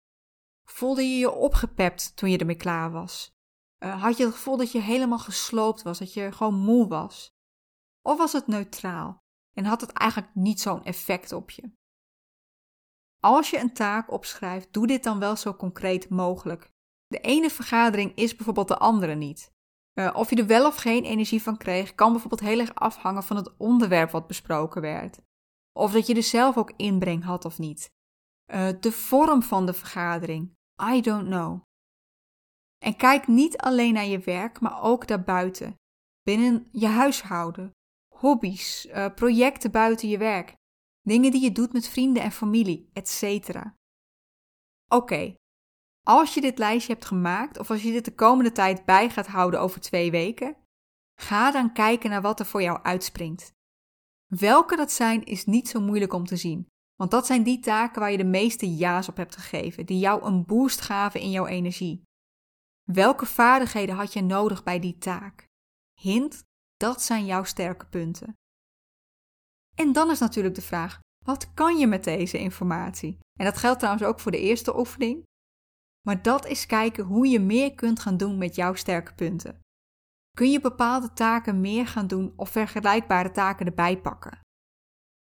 Voelde 0.63 1.01
je 1.01 1.17
je 1.17 1.31
opgepept 1.31 2.15
toen 2.15 2.29
je 2.29 2.37
ermee 2.37 2.55
klaar 2.55 2.91
was? 2.91 3.35
Uh, 3.79 4.01
had 4.01 4.17
je 4.17 4.23
het 4.23 4.33
gevoel 4.33 4.57
dat 4.57 4.71
je 4.71 4.79
helemaal 4.79 5.19
gesloopt 5.19 5.81
was, 5.81 5.99
dat 5.99 6.13
je 6.13 6.31
gewoon 6.31 6.55
moe 6.55 6.87
was? 6.87 7.35
Of 8.01 8.17
was 8.17 8.33
het 8.33 8.47
neutraal 8.47 9.23
en 9.53 9.65
had 9.65 9.81
het 9.81 9.91
eigenlijk 9.91 10.35
niet 10.35 10.61
zo'n 10.61 10.83
effect 10.83 11.31
op 11.31 11.49
je? 11.49 11.71
Als 13.19 13.49
je 13.49 13.59
een 13.59 13.73
taak 13.73 14.11
opschrijft, 14.11 14.73
doe 14.73 14.87
dit 14.87 15.03
dan 15.03 15.19
wel 15.19 15.35
zo 15.35 15.53
concreet 15.53 16.09
mogelijk. 16.09 16.72
De 17.13 17.19
ene 17.19 17.49
vergadering 17.49 18.15
is 18.15 18.35
bijvoorbeeld 18.35 18.67
de 18.67 18.77
andere 18.77 19.15
niet. 19.15 19.51
Uh, 19.99 20.09
of 20.13 20.29
je 20.29 20.35
er 20.35 20.47
wel 20.47 20.65
of 20.65 20.75
geen 20.75 21.03
energie 21.03 21.41
van 21.41 21.57
kreeg, 21.57 21.95
kan 21.95 22.11
bijvoorbeeld 22.11 22.41
heel 22.41 22.59
erg 22.59 22.75
afhangen 22.75 23.23
van 23.23 23.35
het 23.35 23.57
onderwerp 23.57 24.11
wat 24.11 24.27
besproken 24.27 24.81
werd. 24.81 25.21
Of 25.71 25.91
dat 25.91 26.07
je 26.07 26.15
er 26.15 26.23
zelf 26.23 26.57
ook 26.57 26.73
inbreng 26.77 27.23
had 27.23 27.45
of 27.45 27.57
niet. 27.57 27.91
Uh, 28.53 28.69
de 28.79 28.91
vorm 28.91 29.43
van 29.43 29.65
de 29.65 29.73
vergadering. 29.73 30.55
I 30.93 31.01
don't 31.01 31.25
know. 31.25 31.61
En 32.77 32.95
kijk 32.95 33.27
niet 33.27 33.57
alleen 33.57 33.93
naar 33.93 34.05
je 34.05 34.19
werk, 34.19 34.59
maar 34.59 34.81
ook 34.81 35.07
daarbuiten. 35.07 35.75
Binnen 36.21 36.67
je 36.71 36.87
huishouden, 36.87 37.71
hobby's, 38.15 38.85
uh, 38.85 39.13
projecten 39.15 39.71
buiten 39.71 40.09
je 40.09 40.17
werk, 40.17 40.55
dingen 41.01 41.31
die 41.31 41.41
je 41.41 41.51
doet 41.51 41.73
met 41.73 41.87
vrienden 41.87 42.23
en 42.23 42.31
familie, 42.31 42.89
etc. 42.93 43.59
Oké, 44.87 45.35
als 46.07 46.33
je 46.33 46.41
dit 46.41 46.57
lijstje 46.57 46.93
hebt 46.93 47.05
gemaakt 47.05 47.59
of 47.59 47.69
als 47.69 47.83
je 47.83 47.91
dit 47.91 48.05
de 48.05 48.15
komende 48.15 48.51
tijd 48.51 48.85
bij 48.85 49.09
gaat 49.09 49.27
houden 49.27 49.59
over 49.59 49.81
twee 49.81 50.11
weken, 50.11 50.55
ga 51.21 51.51
dan 51.51 51.73
kijken 51.73 52.09
naar 52.09 52.21
wat 52.21 52.39
er 52.39 52.45
voor 52.45 52.61
jou 52.61 52.83
uitspringt. 52.83 53.53
Welke 54.27 54.75
dat 54.75 54.91
zijn 54.91 55.23
is 55.23 55.45
niet 55.45 55.69
zo 55.69 55.81
moeilijk 55.81 56.13
om 56.13 56.25
te 56.25 56.35
zien. 56.35 56.67
Want 56.95 57.11
dat 57.11 57.25
zijn 57.25 57.43
die 57.43 57.59
taken 57.59 57.99
waar 57.99 58.11
je 58.11 58.17
de 58.17 58.23
meeste 58.23 58.75
ja's 58.75 59.07
op 59.07 59.17
hebt 59.17 59.35
gegeven, 59.35 59.85
die 59.85 59.99
jou 59.99 60.23
een 60.23 60.45
boost 60.45 60.81
gaven 60.81 61.19
in 61.19 61.31
jouw 61.31 61.45
energie. 61.45 62.03
Welke 62.91 63.25
vaardigheden 63.25 63.95
had 63.95 64.13
je 64.13 64.21
nodig 64.21 64.63
bij 64.63 64.79
die 64.79 64.97
taak? 64.97 65.45
Hint, 66.01 66.43
dat 66.77 67.01
zijn 67.01 67.25
jouw 67.25 67.43
sterke 67.43 67.85
punten. 67.85 68.33
En 69.75 69.93
dan 69.93 70.11
is 70.11 70.19
natuurlijk 70.19 70.55
de 70.55 70.61
vraag: 70.61 70.99
wat 71.25 71.53
kan 71.53 71.77
je 71.77 71.87
met 71.87 72.03
deze 72.03 72.37
informatie? 72.37 73.19
En 73.39 73.45
dat 73.45 73.57
geldt 73.57 73.79
trouwens 73.79 74.05
ook 74.05 74.19
voor 74.19 74.31
de 74.31 74.39
eerste 74.39 74.77
oefening. 74.77 75.23
Maar 76.07 76.21
dat 76.21 76.45
is 76.45 76.65
kijken 76.65 77.03
hoe 77.03 77.27
je 77.27 77.39
meer 77.39 77.75
kunt 77.75 77.99
gaan 77.99 78.17
doen 78.17 78.37
met 78.37 78.55
jouw 78.55 78.73
sterke 78.73 79.13
punten. 79.13 79.59
Kun 80.31 80.51
je 80.51 80.59
bepaalde 80.59 81.13
taken 81.13 81.61
meer 81.61 81.87
gaan 81.87 82.07
doen 82.07 82.33
of 82.35 82.49
vergelijkbare 82.49 83.31
taken 83.31 83.65
erbij 83.65 84.01
pakken? 84.01 84.39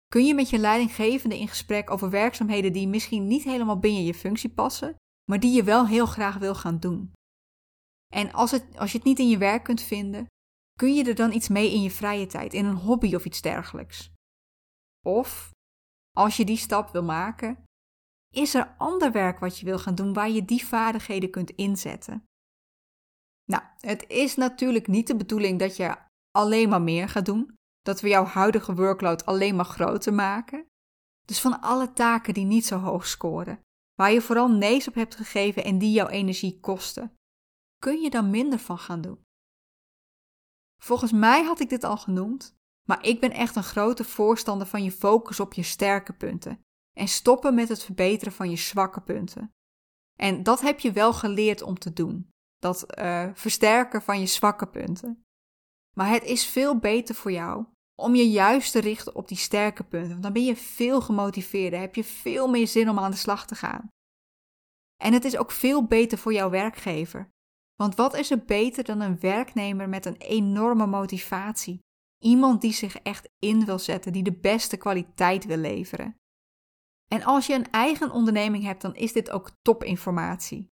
Kun 0.08 0.26
je 0.26 0.34
met 0.34 0.50
je 0.50 0.58
leidinggevende 0.58 1.38
in 1.38 1.48
gesprek 1.48 1.92
over 1.92 2.10
werkzaamheden 2.10 2.74
die 2.74 2.88
misschien 2.88 3.28
niet 3.28 3.44
helemaal 3.44 3.80
binnen 3.80 4.04
je 4.04 4.14
functie 4.14 4.50
passen, 4.50 4.96
maar 5.30 5.40
die 5.40 5.52
je 5.52 5.64
wel 5.64 5.88
heel 5.88 6.06
graag 6.06 6.38
wil 6.38 6.56
gaan 6.56 6.80
doen? 6.80 7.12
En 8.14 8.32
als, 8.32 8.52
het, 8.52 8.78
als 8.78 8.92
je 8.92 8.98
het 8.98 9.08
niet 9.08 9.20
in 9.20 9.30
je 9.30 9.38
werk 9.38 9.64
kunt 9.64 9.82
vinden, 9.82 10.26
kun 10.74 10.94
je 10.94 11.04
er 11.04 11.16
dan 11.16 11.32
iets 11.32 11.48
mee 11.48 11.72
in 11.72 11.82
je 11.82 11.92
vrije 11.92 12.26
tijd, 12.26 12.54
in 12.54 12.66
een 12.66 12.76
hobby 12.76 13.16
of 13.16 13.26
iets 13.26 13.42
dergelijks? 13.42 14.12
Of, 15.06 15.50
als 16.18 16.38
je 16.38 16.46
die 16.46 16.58
stap 16.58 16.90
wil 16.90 17.04
maken, 17.04 17.64
is 18.30 18.54
er 18.54 18.76
ander 18.78 19.12
werk 19.12 19.40
wat 19.40 19.58
je 19.58 19.66
wil 19.66 19.80
gaan 19.80 19.96
doen 19.96 20.14
waar 20.14 20.30
je 20.30 20.46
die 20.46 20.66
vaardigheden 20.66 21.30
kunt 21.30 21.50
inzetten? 21.50 22.24
Nou, 23.46 23.64
het 23.80 24.08
is 24.08 24.36
natuurlijk 24.36 24.88
niet 24.88 25.08
de 25.08 25.16
bedoeling 25.16 25.60
dat 25.60 25.76
je 25.76 25.98
alleen 26.32 26.70
maar 26.70 26.82
meer 26.82 27.10
gaat 27.10 27.26
doen, 27.26 27.56
dat 27.82 28.02
we 28.02 28.08
jouw 28.08 28.26
huidige 28.26 28.76
workload 28.76 29.26
alleen 29.26 29.56
maar 29.56 29.66
groter 29.66 30.14
maken. 30.14 30.66
Dus 31.26 31.42
van 31.42 31.62
alle 31.62 31.94
taken 31.94 32.34
die 32.34 32.46
niet 32.46 32.66
zo 32.66 32.78
hoog 32.78 33.08
scoren, 33.08 33.60
waar 33.96 34.12
je 34.12 34.22
vooral 34.22 34.52
nee's 34.52 34.88
op 34.88 34.94
hebt 34.94 35.16
gegeven 35.16 35.64
en 35.64 35.78
die 35.78 35.92
jouw 35.92 36.08
energie 36.08 36.60
kosten, 36.60 37.14
kun 37.78 38.02
je 38.02 38.10
dan 38.10 38.30
minder 38.30 38.60
van 38.60 38.78
gaan 38.78 39.02
doen. 39.02 39.24
Volgens 40.82 41.12
mij 41.12 41.44
had 41.44 41.60
ik 41.60 41.70
dit 41.70 41.84
al 41.84 41.98
genoemd, 41.98 42.56
maar 42.88 43.06
ik 43.06 43.20
ben 43.20 43.32
echt 43.32 43.56
een 43.56 43.64
grote 43.64 44.04
voorstander 44.04 44.68
van 44.68 44.84
je 44.84 44.92
focus 44.92 45.40
op 45.40 45.54
je 45.54 45.64
sterke 45.64 46.14
punten 46.14 46.62
en 47.00 47.08
stoppen 47.08 47.54
met 47.54 47.70
het 47.70 47.84
verbeteren 47.84 48.34
van 48.34 48.50
je 48.50 48.56
zwakke 48.56 49.02
punten. 49.02 49.54
En 50.16 50.44
dat 50.44 50.62
heb 50.62 50.80
je 50.80 50.92
wel 50.92 51.14
geleerd 51.14 51.62
om 51.62 51.80
te 51.80 51.94
doen, 51.94 52.30
dat 52.58 53.00
uh, 53.00 53.30
versterken 53.34 54.02
van 54.02 54.20
je 54.20 54.26
zwakke 54.26 54.68
punten. 54.68 55.24
Maar 55.96 56.10
het 56.10 56.24
is 56.24 56.46
veel 56.46 56.80
beter 56.80 57.16
voor 57.16 57.32
jou 57.32 57.66
om 57.96 58.16
je 58.16 58.30
juist 58.30 58.72
te 58.72 58.80
richten 58.80 59.16
op 59.16 59.28
die 59.28 59.38
sterke 59.38 59.84
punten, 59.84 60.10
want 60.10 60.24
dan 60.24 60.34
ben 60.34 60.46
je 60.46 60.56
veel 60.56 61.02
gemotiveerder, 61.02 61.80
heb 61.80 61.96
je 61.96 62.04
veel 62.04 62.48
meer 62.48 62.68
zin 62.68 62.90
om 62.90 63.00
aan 63.00 63.12
de 63.12 63.18
slag 63.18 63.46
te 63.46 63.56
gaan. 63.56 63.90
En 65.02 65.14
het 65.14 65.26
is 65.26 65.38
ook 65.38 65.52
veel 65.52 65.86
beter 65.86 66.18
voor 66.18 66.34
jouw 66.34 66.50
werkgever. 66.50 67.30
Want 67.76 67.96
wat 67.96 68.16
is 68.16 68.32
er 68.32 68.46
beter 68.46 68.84
dan 68.84 69.02
een 69.02 69.20
werknemer 69.20 69.90
met 69.90 70.06
een 70.06 70.18
enorme 70.18 70.86
motivatie? 70.86 71.80
Iemand 72.24 72.62
die 72.62 72.74
zich 72.74 72.96
echt 72.96 73.30
in 73.40 73.66
wil 73.66 73.80
zetten, 73.80 74.14
die 74.14 74.24
de 74.24 74.40
beste 74.40 74.78
kwaliteit 74.78 75.46
wil 75.46 75.58
leveren. 75.58 76.16
En 77.10 77.24
als 77.24 77.48
je 77.48 77.54
een 77.54 77.72
eigen 77.72 78.12
onderneming 78.12 78.64
hebt, 78.64 78.82
dan 78.82 78.96
is 78.96 79.14
dit 79.14 79.30
ook 79.30 79.52
topinformatie. 79.62 80.72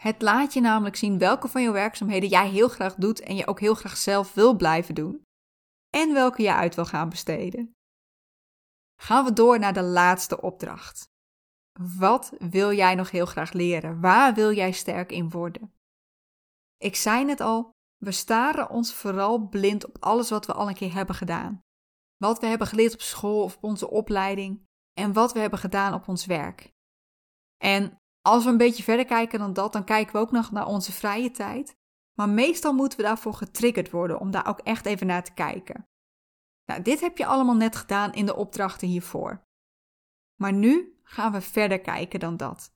Het 0.00 0.22
laat 0.22 0.52
je 0.52 0.60
namelijk 0.60 0.96
zien 0.96 1.18
welke 1.18 1.48
van 1.48 1.62
je 1.62 1.70
werkzaamheden 1.70 2.28
jij 2.28 2.48
heel 2.48 2.68
graag 2.68 2.94
doet 2.94 3.20
en 3.20 3.36
je 3.36 3.46
ook 3.46 3.60
heel 3.60 3.74
graag 3.74 3.96
zelf 3.96 4.34
wil 4.34 4.56
blijven 4.56 4.94
doen. 4.94 5.22
En 5.90 6.12
welke 6.12 6.42
je 6.42 6.52
uit 6.52 6.74
wil 6.74 6.84
gaan 6.84 7.08
besteden. 7.08 7.74
Gaan 9.00 9.24
we 9.24 9.32
door 9.32 9.58
naar 9.58 9.72
de 9.72 9.82
laatste 9.82 10.40
opdracht. 10.40 11.10
Wat 11.98 12.32
wil 12.38 12.72
jij 12.72 12.94
nog 12.94 13.10
heel 13.10 13.26
graag 13.26 13.52
leren? 13.52 14.00
Waar 14.00 14.34
wil 14.34 14.52
jij 14.52 14.72
sterk 14.72 15.12
in 15.12 15.30
worden? 15.30 15.72
Ik 16.76 16.96
zei 16.96 17.28
het 17.28 17.40
al, 17.40 17.70
we 17.96 18.12
staren 18.12 18.70
ons 18.70 18.94
vooral 18.94 19.48
blind 19.48 19.86
op 19.86 19.96
alles 20.00 20.30
wat 20.30 20.46
we 20.46 20.52
al 20.52 20.68
een 20.68 20.74
keer 20.74 20.94
hebben 20.94 21.14
gedaan. 21.14 21.60
Wat 22.16 22.38
we 22.38 22.46
hebben 22.46 22.66
geleerd 22.66 22.92
op 22.92 23.00
school 23.00 23.42
of 23.42 23.56
op 23.56 23.64
onze 23.64 23.90
opleiding 23.90 24.66
en 24.94 25.12
wat 25.12 25.32
we 25.32 25.38
hebben 25.38 25.58
gedaan 25.58 25.94
op 25.94 26.08
ons 26.08 26.26
werk. 26.26 26.72
En 27.56 28.00
als 28.20 28.44
we 28.44 28.50
een 28.50 28.56
beetje 28.56 28.82
verder 28.82 29.04
kijken 29.04 29.38
dan 29.38 29.52
dat, 29.52 29.72
dan 29.72 29.84
kijken 29.84 30.12
we 30.12 30.18
ook 30.18 30.30
nog 30.30 30.50
naar 30.50 30.66
onze 30.66 30.92
vrije 30.92 31.30
tijd. 31.30 31.76
Maar 32.18 32.28
meestal 32.28 32.72
moeten 32.72 32.98
we 32.98 33.04
daarvoor 33.04 33.34
getriggerd 33.34 33.90
worden 33.90 34.20
om 34.20 34.30
daar 34.30 34.46
ook 34.46 34.58
echt 34.58 34.86
even 34.86 35.06
naar 35.06 35.24
te 35.24 35.34
kijken. 35.34 35.88
Nou, 36.64 36.82
dit 36.82 37.00
heb 37.00 37.18
je 37.18 37.26
allemaal 37.26 37.54
net 37.54 37.76
gedaan 37.76 38.12
in 38.12 38.26
de 38.26 38.36
opdrachten 38.36 38.88
hiervoor. 38.88 39.44
Maar 40.40 40.52
nu 40.52 40.98
gaan 41.02 41.32
we 41.32 41.40
verder 41.40 41.80
kijken 41.80 42.20
dan 42.20 42.36
dat. 42.36 42.72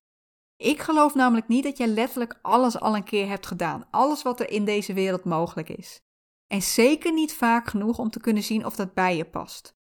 Ik 0.57 0.81
geloof 0.81 1.14
namelijk 1.14 1.48
niet 1.48 1.64
dat 1.64 1.76
je 1.76 1.87
letterlijk 1.87 2.38
alles 2.42 2.81
al 2.81 2.96
een 2.96 3.05
keer 3.05 3.29
hebt 3.29 3.46
gedaan, 3.46 3.87
alles 3.90 4.22
wat 4.22 4.40
er 4.40 4.50
in 4.50 4.64
deze 4.64 4.92
wereld 4.92 5.24
mogelijk 5.24 5.68
is. 5.68 6.00
En 6.46 6.62
zeker 6.62 7.12
niet 7.12 7.35
vaak 7.35 7.68
genoeg 7.68 7.98
om 7.98 8.11
te 8.11 8.20
kunnen 8.20 8.42
zien 8.42 8.66
of 8.66 8.76
dat 8.76 8.94
bij 8.94 9.16
je 9.16 9.24
past. 9.24 9.74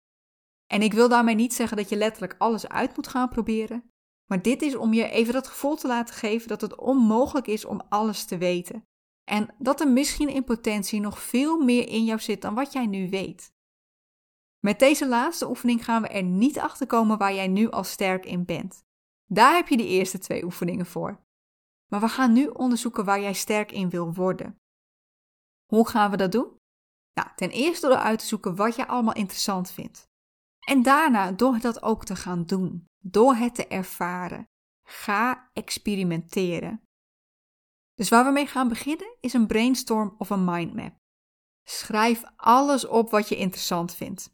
En 0.68 0.82
ik 0.82 0.94
wil 0.94 1.10
daarmee 1.10 1.36
niet 1.36 1.54
zeggen 1.54 1.78
dat 1.78 1.90
je 1.90 1.96
letterlijk 1.96 2.36
alles 2.38 2.68
uit 2.68 2.96
moet 2.96 3.08
gaan 3.08 3.30
proberen, 3.30 3.92
maar 4.26 4.42
dit 4.42 4.62
is 4.62 4.76
om 4.76 4.94
je 4.94 5.10
even 5.10 5.34
dat 5.34 5.48
gevoel 5.48 5.76
te 5.76 5.88
laten 5.88 6.16
geven 6.16 6.48
dat 6.48 6.62
het 6.62 6.76
onmogelijk 6.76 7.48
is 7.48 7.66
om 7.66 7.82
alles 7.90 8.26
te 8.26 8.38
weten. 8.38 8.84
En 9.24 9.56
dat 9.58 9.80
er 9.80 9.92
misschien 9.92 10.30
in 10.30 10.44
potentie 10.44 11.00
nog 11.00 11.22
veel 11.22 11.64
meer 11.64 11.88
in 11.88 12.06
jou 12.06 12.20
zit 12.20 12.42
dan 12.42 12.54
wat 12.54 12.74
jij 12.74 12.86
nu 12.86 13.10
weet. 13.10 13.54
Met 14.60 14.80
deze 14.80 15.08
laatste 15.08 15.50
oefening 15.50 15.86
gaan 15.86 16.02
we 16.02 16.08
er 16.08 16.24
niet 16.24 16.60
achter 16.60 16.88
komen 16.88 17.18
waar 17.18 17.34
jij 17.34 17.48
nu 17.48 17.70
al 17.70 17.84
sterk 17.84 18.26
in 18.26 18.46
bent. 18.46 18.84
Daar 19.26 19.56
heb 19.56 19.68
je 19.68 19.78
de 19.78 19.88
eerste 19.88 20.18
twee 20.18 20.44
oefeningen 20.44 20.86
voor. 20.86 21.24
Maar 21.92 22.00
we 22.00 22.10
gaan 22.10 22.34
nu 22.34 22.48
onderzoeken 22.48 23.06
waar 23.06 23.22
jij 23.22 23.34
sterk 23.34 23.72
in 23.72 23.90
wil 23.90 24.14
worden. 24.14 24.60
Hoe 25.66 25.88
gaan 25.88 26.12
we 26.12 26.18
dat 26.18 26.32
doen? 26.32 26.58
Nou, 27.14 27.30
ten 27.36 27.50
eerste 27.50 27.88
door 27.88 27.98
uit 27.98 28.20
te 28.20 28.26
zoeken 28.26 28.56
wat 28.56 28.76
je 28.76 28.88
allemaal 28.88 29.14
interessant 29.14 29.72
vindt. 29.72 30.10
En 30.66 30.84
daarna 30.84 31.32
door 31.32 31.60
dat 31.60 31.82
ook 31.82 32.06
te 32.06 32.16
gaan 32.16 32.46
doen, 32.46 32.86
door 33.00 33.36
het 33.36 33.56
te 33.56 33.68
ervaren. 33.68 34.50
Ga 34.88 35.50
experimenteren. 35.54 36.82
Dus 37.94 38.10
waar 38.10 38.26
we 38.26 38.32
mee 38.32 38.48
gaan 38.48 38.68
beginnen 38.68 39.16
is 39.20 39.34
een 39.34 39.48
brainstorm 39.48 40.16
of 40.18 40.30
een 40.30 40.46
mindmap. 40.46 40.96
Schrijf 41.64 42.24
alles 42.36 42.88
op 42.88 43.10
wat 43.10 43.30
je 43.30 43.36
interessant 43.36 43.96
vindt. 43.96 44.34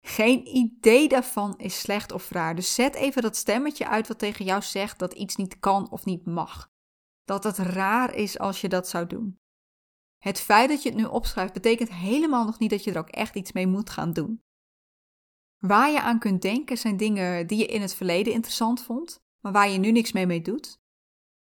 Geen 0.00 0.56
idee 0.56 1.08
daarvan 1.08 1.58
is 1.58 1.80
slecht 1.80 2.12
of 2.12 2.30
raar, 2.30 2.54
dus 2.54 2.74
zet 2.74 2.94
even 2.94 3.22
dat 3.22 3.36
stemmetje 3.36 3.88
uit 3.88 4.08
wat 4.08 4.18
tegen 4.18 4.44
jou 4.44 4.62
zegt 4.62 4.98
dat 4.98 5.12
iets 5.12 5.36
niet 5.36 5.58
kan 5.58 5.90
of 5.90 6.04
niet 6.04 6.26
mag. 6.26 6.70
Dat 7.24 7.44
het 7.44 7.58
raar 7.58 8.14
is 8.14 8.38
als 8.38 8.60
je 8.60 8.68
dat 8.68 8.88
zou 8.88 9.06
doen. 9.06 9.38
Het 10.18 10.40
feit 10.40 10.68
dat 10.68 10.82
je 10.82 10.88
het 10.88 10.98
nu 10.98 11.04
opschrijft 11.04 11.52
betekent 11.52 11.92
helemaal 11.92 12.44
nog 12.44 12.58
niet 12.58 12.70
dat 12.70 12.84
je 12.84 12.92
er 12.92 12.98
ook 12.98 13.08
echt 13.08 13.34
iets 13.34 13.52
mee 13.52 13.66
moet 13.66 13.90
gaan 13.90 14.12
doen. 14.12 14.42
Waar 15.58 15.90
je 15.90 16.00
aan 16.00 16.18
kunt 16.18 16.42
denken 16.42 16.78
zijn 16.78 16.96
dingen 16.96 17.46
die 17.46 17.58
je 17.58 17.66
in 17.66 17.80
het 17.80 17.94
verleden 17.94 18.32
interessant 18.32 18.82
vond, 18.82 19.22
maar 19.40 19.52
waar 19.52 19.68
je 19.68 19.78
nu 19.78 19.90
niks 19.90 20.12
mee 20.12 20.26
mee 20.26 20.42
doet. 20.42 20.80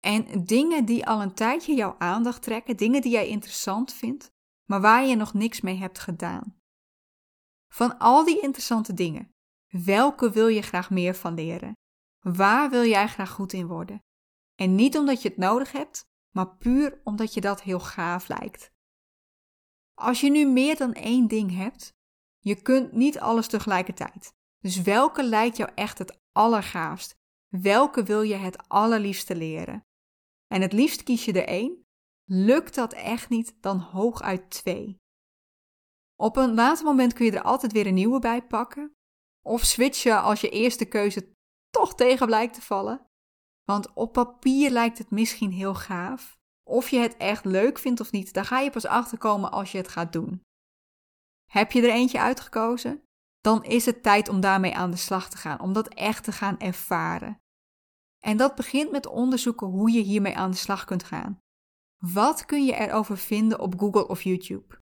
En 0.00 0.44
dingen 0.44 0.84
die 0.84 1.06
al 1.06 1.22
een 1.22 1.34
tijdje 1.34 1.74
jouw 1.74 1.94
aandacht 1.98 2.42
trekken, 2.42 2.76
dingen 2.76 3.02
die 3.02 3.12
jij 3.12 3.28
interessant 3.28 3.92
vindt, 3.92 4.30
maar 4.64 4.80
waar 4.80 5.04
je 5.04 5.16
nog 5.16 5.34
niks 5.34 5.60
mee 5.60 5.76
hebt 5.76 5.98
gedaan. 5.98 6.56
Van 7.72 7.98
al 7.98 8.24
die 8.24 8.40
interessante 8.40 8.94
dingen, 8.94 9.30
welke 9.68 10.30
wil 10.30 10.48
je 10.48 10.62
graag 10.62 10.90
meer 10.90 11.14
van 11.14 11.34
leren? 11.34 11.72
Waar 12.20 12.70
wil 12.70 12.84
jij 12.84 13.08
graag 13.08 13.30
goed 13.30 13.52
in 13.52 13.66
worden? 13.66 13.98
En 14.54 14.74
niet 14.74 14.96
omdat 14.98 15.22
je 15.22 15.28
het 15.28 15.38
nodig 15.38 15.72
hebt, 15.72 16.04
maar 16.30 16.56
puur 16.56 17.00
omdat 17.04 17.34
je 17.34 17.40
dat 17.40 17.62
heel 17.62 17.80
gaaf 17.80 18.28
lijkt. 18.28 18.72
Als 19.94 20.20
je 20.20 20.30
nu 20.30 20.46
meer 20.46 20.76
dan 20.76 20.92
één 20.92 21.28
ding 21.28 21.56
hebt, 21.56 21.93
je 22.44 22.62
kunt 22.62 22.92
niet 22.92 23.18
alles 23.18 23.46
tegelijkertijd. 23.46 24.34
Dus 24.58 24.82
welke 24.82 25.24
lijkt 25.24 25.56
jou 25.56 25.70
echt 25.74 25.98
het 25.98 26.20
allergaafst? 26.32 27.16
Welke 27.48 28.02
wil 28.02 28.22
je 28.22 28.34
het 28.34 28.68
allerliefste 28.68 29.36
leren? 29.36 29.86
En 30.46 30.60
het 30.60 30.72
liefst 30.72 31.02
kies 31.02 31.24
je 31.24 31.32
er 31.32 31.48
één. 31.48 31.86
Lukt 32.24 32.74
dat 32.74 32.92
echt 32.92 33.28
niet, 33.28 33.56
dan 33.60 33.78
hooguit 33.78 34.50
twee. 34.50 34.98
Op 36.16 36.36
een 36.36 36.54
later 36.54 36.84
moment 36.84 37.12
kun 37.12 37.24
je 37.24 37.32
er 37.32 37.42
altijd 37.42 37.72
weer 37.72 37.86
een 37.86 37.94
nieuwe 37.94 38.18
bij 38.18 38.46
pakken. 38.46 38.94
Of 39.46 39.64
switchen 39.64 40.22
als 40.22 40.40
je 40.40 40.50
eerste 40.50 40.84
keuze 40.84 41.34
toch 41.70 41.94
tegen 41.94 42.26
blijkt 42.26 42.54
te 42.54 42.62
vallen. 42.62 43.06
Want 43.64 43.92
op 43.94 44.12
papier 44.12 44.70
lijkt 44.70 44.98
het 44.98 45.10
misschien 45.10 45.50
heel 45.50 45.74
gaaf. 45.74 46.38
Of 46.70 46.88
je 46.88 46.98
het 46.98 47.16
echt 47.16 47.44
leuk 47.44 47.78
vindt 47.78 48.00
of 48.00 48.12
niet, 48.12 48.32
daar 48.32 48.44
ga 48.44 48.60
je 48.60 48.70
pas 48.70 48.86
achterkomen 48.86 49.50
als 49.50 49.72
je 49.72 49.78
het 49.78 49.88
gaat 49.88 50.12
doen. 50.12 50.42
Heb 51.50 51.72
je 51.72 51.82
er 51.82 51.90
eentje 51.90 52.20
uitgekozen? 52.20 53.02
Dan 53.40 53.64
is 53.64 53.86
het 53.86 54.02
tijd 54.02 54.28
om 54.28 54.40
daarmee 54.40 54.74
aan 54.74 54.90
de 54.90 54.96
slag 54.96 55.30
te 55.30 55.36
gaan, 55.36 55.60
om 55.60 55.72
dat 55.72 55.88
echt 55.88 56.24
te 56.24 56.32
gaan 56.32 56.58
ervaren. 56.58 57.38
En 58.20 58.36
dat 58.36 58.54
begint 58.54 58.90
met 58.90 59.06
onderzoeken 59.06 59.66
hoe 59.66 59.90
je 59.90 60.00
hiermee 60.00 60.36
aan 60.36 60.50
de 60.50 60.56
slag 60.56 60.84
kunt 60.84 61.04
gaan. 61.04 61.38
Wat 62.12 62.44
kun 62.44 62.64
je 62.64 62.74
erover 62.74 63.18
vinden 63.18 63.60
op 63.60 63.78
Google 63.78 64.08
of 64.08 64.22
YouTube? 64.22 64.78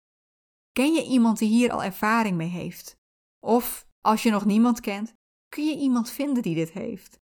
Ken 0.72 0.94
je 0.94 1.04
iemand 1.04 1.38
die 1.38 1.50
hier 1.50 1.72
al 1.72 1.84
ervaring 1.84 2.38
mee 2.38 2.48
heeft? 2.48 2.98
Of 3.46 3.88
als 4.02 4.24
je 4.24 4.32
nog 4.32 4.46
niemand 4.46 4.80
kent, 4.80 5.14
kun 5.48 5.66
je 5.66 5.78
iemand 5.78 6.10
vinden 6.10 6.44
die 6.44 6.56
dit 6.56 6.72
heeft? 6.72 7.20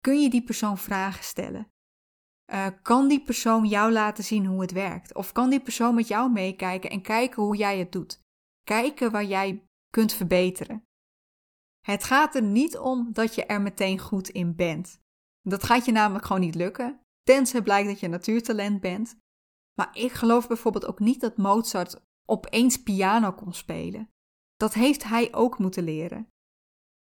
Kun 0.00 0.22
je 0.22 0.30
die 0.30 0.42
persoon 0.42 0.78
vragen 0.78 1.24
stellen? 1.24 1.70
Uh, 2.52 2.66
kan 2.82 3.08
die 3.08 3.22
persoon 3.22 3.66
jou 3.66 3.92
laten 3.92 4.24
zien 4.24 4.46
hoe 4.46 4.60
het 4.60 4.72
werkt? 4.72 5.14
Of 5.14 5.32
kan 5.32 5.50
die 5.50 5.60
persoon 5.60 5.94
met 5.94 6.08
jou 6.08 6.32
meekijken 6.32 6.90
en 6.90 7.02
kijken 7.02 7.42
hoe 7.42 7.56
jij 7.56 7.78
het 7.78 7.92
doet? 7.92 8.24
Kijken 8.66 9.10
waar 9.10 9.24
jij 9.24 9.66
kunt 9.90 10.12
verbeteren. 10.12 10.84
Het 11.80 12.04
gaat 12.04 12.34
er 12.34 12.42
niet 12.42 12.78
om 12.78 13.12
dat 13.12 13.34
je 13.34 13.44
er 13.44 13.60
meteen 13.60 13.98
goed 13.98 14.28
in 14.28 14.54
bent. 14.54 15.00
Dat 15.42 15.64
gaat 15.64 15.84
je 15.84 15.92
namelijk 15.92 16.26
gewoon 16.26 16.42
niet 16.42 16.54
lukken, 16.54 17.00
tenzij 17.22 17.62
blijkt 17.62 17.88
dat 17.88 18.00
je 18.00 18.08
natuurtalent 18.08 18.80
bent. 18.80 19.16
Maar 19.74 19.96
ik 19.96 20.12
geloof 20.12 20.48
bijvoorbeeld 20.48 20.86
ook 20.86 20.98
niet 20.98 21.20
dat 21.20 21.36
Mozart 21.36 22.00
opeens 22.24 22.82
piano 22.82 23.32
kon 23.32 23.52
spelen. 23.52 24.10
Dat 24.56 24.74
heeft 24.74 25.04
hij 25.04 25.34
ook 25.34 25.58
moeten 25.58 25.84
leren. 25.84 26.28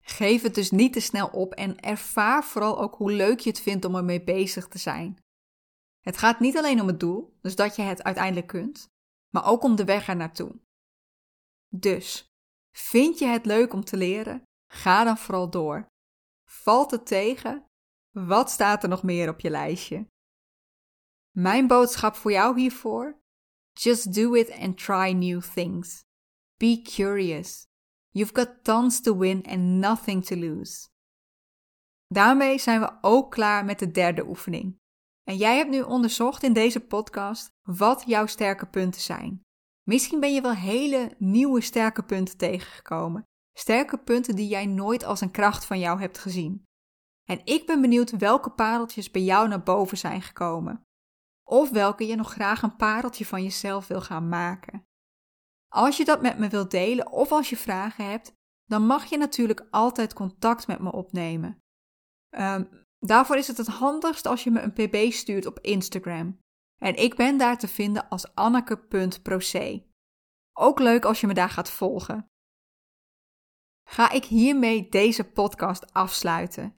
Geef 0.03 0.41
het 0.41 0.55
dus 0.55 0.71
niet 0.71 0.93
te 0.93 0.99
snel 0.99 1.27
op 1.27 1.53
en 1.53 1.79
ervaar 1.79 2.43
vooral 2.43 2.81
ook 2.81 2.95
hoe 2.95 3.11
leuk 3.11 3.39
je 3.39 3.49
het 3.49 3.61
vindt 3.61 3.85
om 3.85 3.95
ermee 3.95 4.23
bezig 4.23 4.67
te 4.67 4.77
zijn. 4.77 5.17
Het 5.99 6.17
gaat 6.17 6.39
niet 6.39 6.57
alleen 6.57 6.81
om 6.81 6.87
het 6.87 6.99
doel, 6.99 7.37
dus 7.41 7.55
dat 7.55 7.75
je 7.75 7.81
het 7.81 8.03
uiteindelijk 8.03 8.47
kunt, 8.47 8.87
maar 9.29 9.45
ook 9.45 9.63
om 9.63 9.75
de 9.75 9.85
weg 9.85 10.07
er 10.07 10.15
naartoe. 10.15 10.59
Dus, 11.75 12.25
vind 12.75 13.19
je 13.19 13.25
het 13.25 13.45
leuk 13.45 13.73
om 13.73 13.83
te 13.83 13.97
leren? 13.97 14.43
Ga 14.73 15.03
dan 15.03 15.17
vooral 15.17 15.49
door. 15.49 15.85
Valt 16.49 16.91
het 16.91 17.05
tegen? 17.05 17.65
Wat 18.11 18.49
staat 18.49 18.83
er 18.83 18.89
nog 18.89 19.03
meer 19.03 19.29
op 19.29 19.39
je 19.39 19.49
lijstje? 19.49 20.07
Mijn 21.37 21.67
boodschap 21.67 22.15
voor 22.15 22.31
jou 22.31 22.59
hiervoor? 22.59 23.19
Just 23.73 24.13
do 24.13 24.33
it 24.33 24.51
and 24.51 24.77
try 24.77 25.11
new 25.11 25.41
things. 25.41 26.03
Be 26.57 26.81
curious. 26.83 27.65
You've 28.09 28.35
got 28.35 28.63
tons 28.63 29.01
to 29.01 29.17
win 29.17 29.45
and 29.45 29.59
nothing 29.59 30.25
to 30.25 30.35
lose. 30.35 30.89
Daarmee 32.07 32.59
zijn 32.59 32.79
we 32.79 32.97
ook 33.01 33.31
klaar 33.31 33.65
met 33.65 33.79
de 33.79 33.91
derde 33.91 34.27
oefening. 34.27 34.79
En 35.23 35.37
jij 35.37 35.57
hebt 35.57 35.69
nu 35.69 35.81
onderzocht 35.81 36.43
in 36.43 36.53
deze 36.53 36.79
podcast 36.79 37.49
wat 37.61 38.03
jouw 38.05 38.25
sterke 38.25 38.65
punten 38.65 39.01
zijn. 39.01 39.41
Misschien 39.83 40.19
ben 40.19 40.33
je 40.33 40.41
wel 40.41 40.55
hele 40.55 41.15
nieuwe 41.17 41.61
sterke 41.61 42.03
punten 42.03 42.37
tegengekomen. 42.37 43.23
Sterke 43.57 43.97
punten 43.97 44.35
die 44.35 44.47
jij 44.47 44.65
nooit 44.65 45.03
als 45.03 45.21
een 45.21 45.31
kracht 45.31 45.65
van 45.65 45.79
jou 45.79 45.99
hebt 45.99 46.17
gezien. 46.17 46.65
En 47.29 47.41
ik 47.43 47.65
ben 47.65 47.81
benieuwd 47.81 48.17
welke 48.17 48.49
pareltjes 48.51 49.11
bij 49.11 49.21
jou 49.21 49.47
naar 49.47 49.63
boven 49.63 49.97
zijn 49.97 50.21
gekomen. 50.21 50.83
Of 51.43 51.69
welke 51.69 52.07
je 52.07 52.15
nog 52.15 52.31
graag 52.31 52.61
een 52.61 52.75
pareltje 52.75 53.25
van 53.25 53.43
jezelf 53.43 53.87
wil 53.87 54.01
gaan 54.01 54.29
maken. 54.29 54.85
Als 55.73 55.97
je 55.97 56.05
dat 56.05 56.21
met 56.21 56.37
me 56.37 56.47
wilt 56.47 56.71
delen 56.71 57.11
of 57.11 57.31
als 57.31 57.49
je 57.49 57.57
vragen 57.57 58.09
hebt, 58.09 58.33
dan 58.65 58.85
mag 58.85 59.05
je 59.05 59.17
natuurlijk 59.17 59.67
altijd 59.71 60.13
contact 60.13 60.67
met 60.67 60.79
me 60.79 60.91
opnemen. 60.91 61.59
Um, 62.37 62.69
daarvoor 62.99 63.37
is 63.37 63.47
het 63.47 63.57
het 63.57 63.67
handigst 63.67 64.25
als 64.25 64.43
je 64.43 64.51
me 64.51 64.59
een 64.59 64.73
pb 64.73 65.11
stuurt 65.11 65.45
op 65.45 65.59
Instagram. 65.59 66.39
En 66.83 66.95
ik 66.95 67.15
ben 67.15 67.37
daar 67.37 67.57
te 67.57 67.67
vinden 67.67 68.09
als 68.09 68.35
anneke.proce. 68.35 69.85
Ook 70.53 70.79
leuk 70.79 71.05
als 71.05 71.21
je 71.21 71.27
me 71.27 71.33
daar 71.33 71.49
gaat 71.49 71.69
volgen. 71.69 72.25
Ga 73.89 74.11
ik 74.11 74.25
hiermee 74.25 74.89
deze 74.89 75.31
podcast 75.31 75.93
afsluiten. 75.93 76.75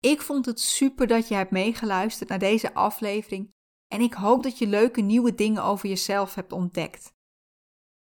Ik 0.00 0.20
vond 0.20 0.46
het 0.46 0.60
super 0.60 1.06
dat 1.06 1.28
je 1.28 1.34
hebt 1.34 1.50
meegeluisterd 1.50 2.28
naar 2.28 2.38
deze 2.38 2.74
aflevering 2.74 3.50
en 3.88 4.00
ik 4.00 4.14
hoop 4.14 4.42
dat 4.42 4.58
je 4.58 4.66
leuke 4.66 5.00
nieuwe 5.00 5.34
dingen 5.34 5.62
over 5.62 5.88
jezelf 5.88 6.34
hebt 6.34 6.52
ontdekt. 6.52 7.12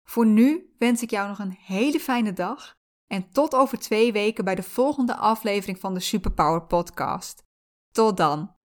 Voor 0.08 0.26
nu 0.26 0.74
wens 0.78 1.02
ik 1.02 1.10
jou 1.10 1.28
nog 1.28 1.38
een 1.38 1.58
hele 1.60 2.00
fijne 2.00 2.32
dag 2.32 2.74
en 3.06 3.30
tot 3.30 3.54
over 3.54 3.78
twee 3.78 4.12
weken 4.12 4.44
bij 4.44 4.54
de 4.54 4.62
volgende 4.62 5.16
aflevering 5.16 5.78
van 5.78 5.94
de 5.94 6.00
Superpower 6.00 6.66
Podcast. 6.66 7.42
Tot 7.92 8.16
dan! 8.16 8.55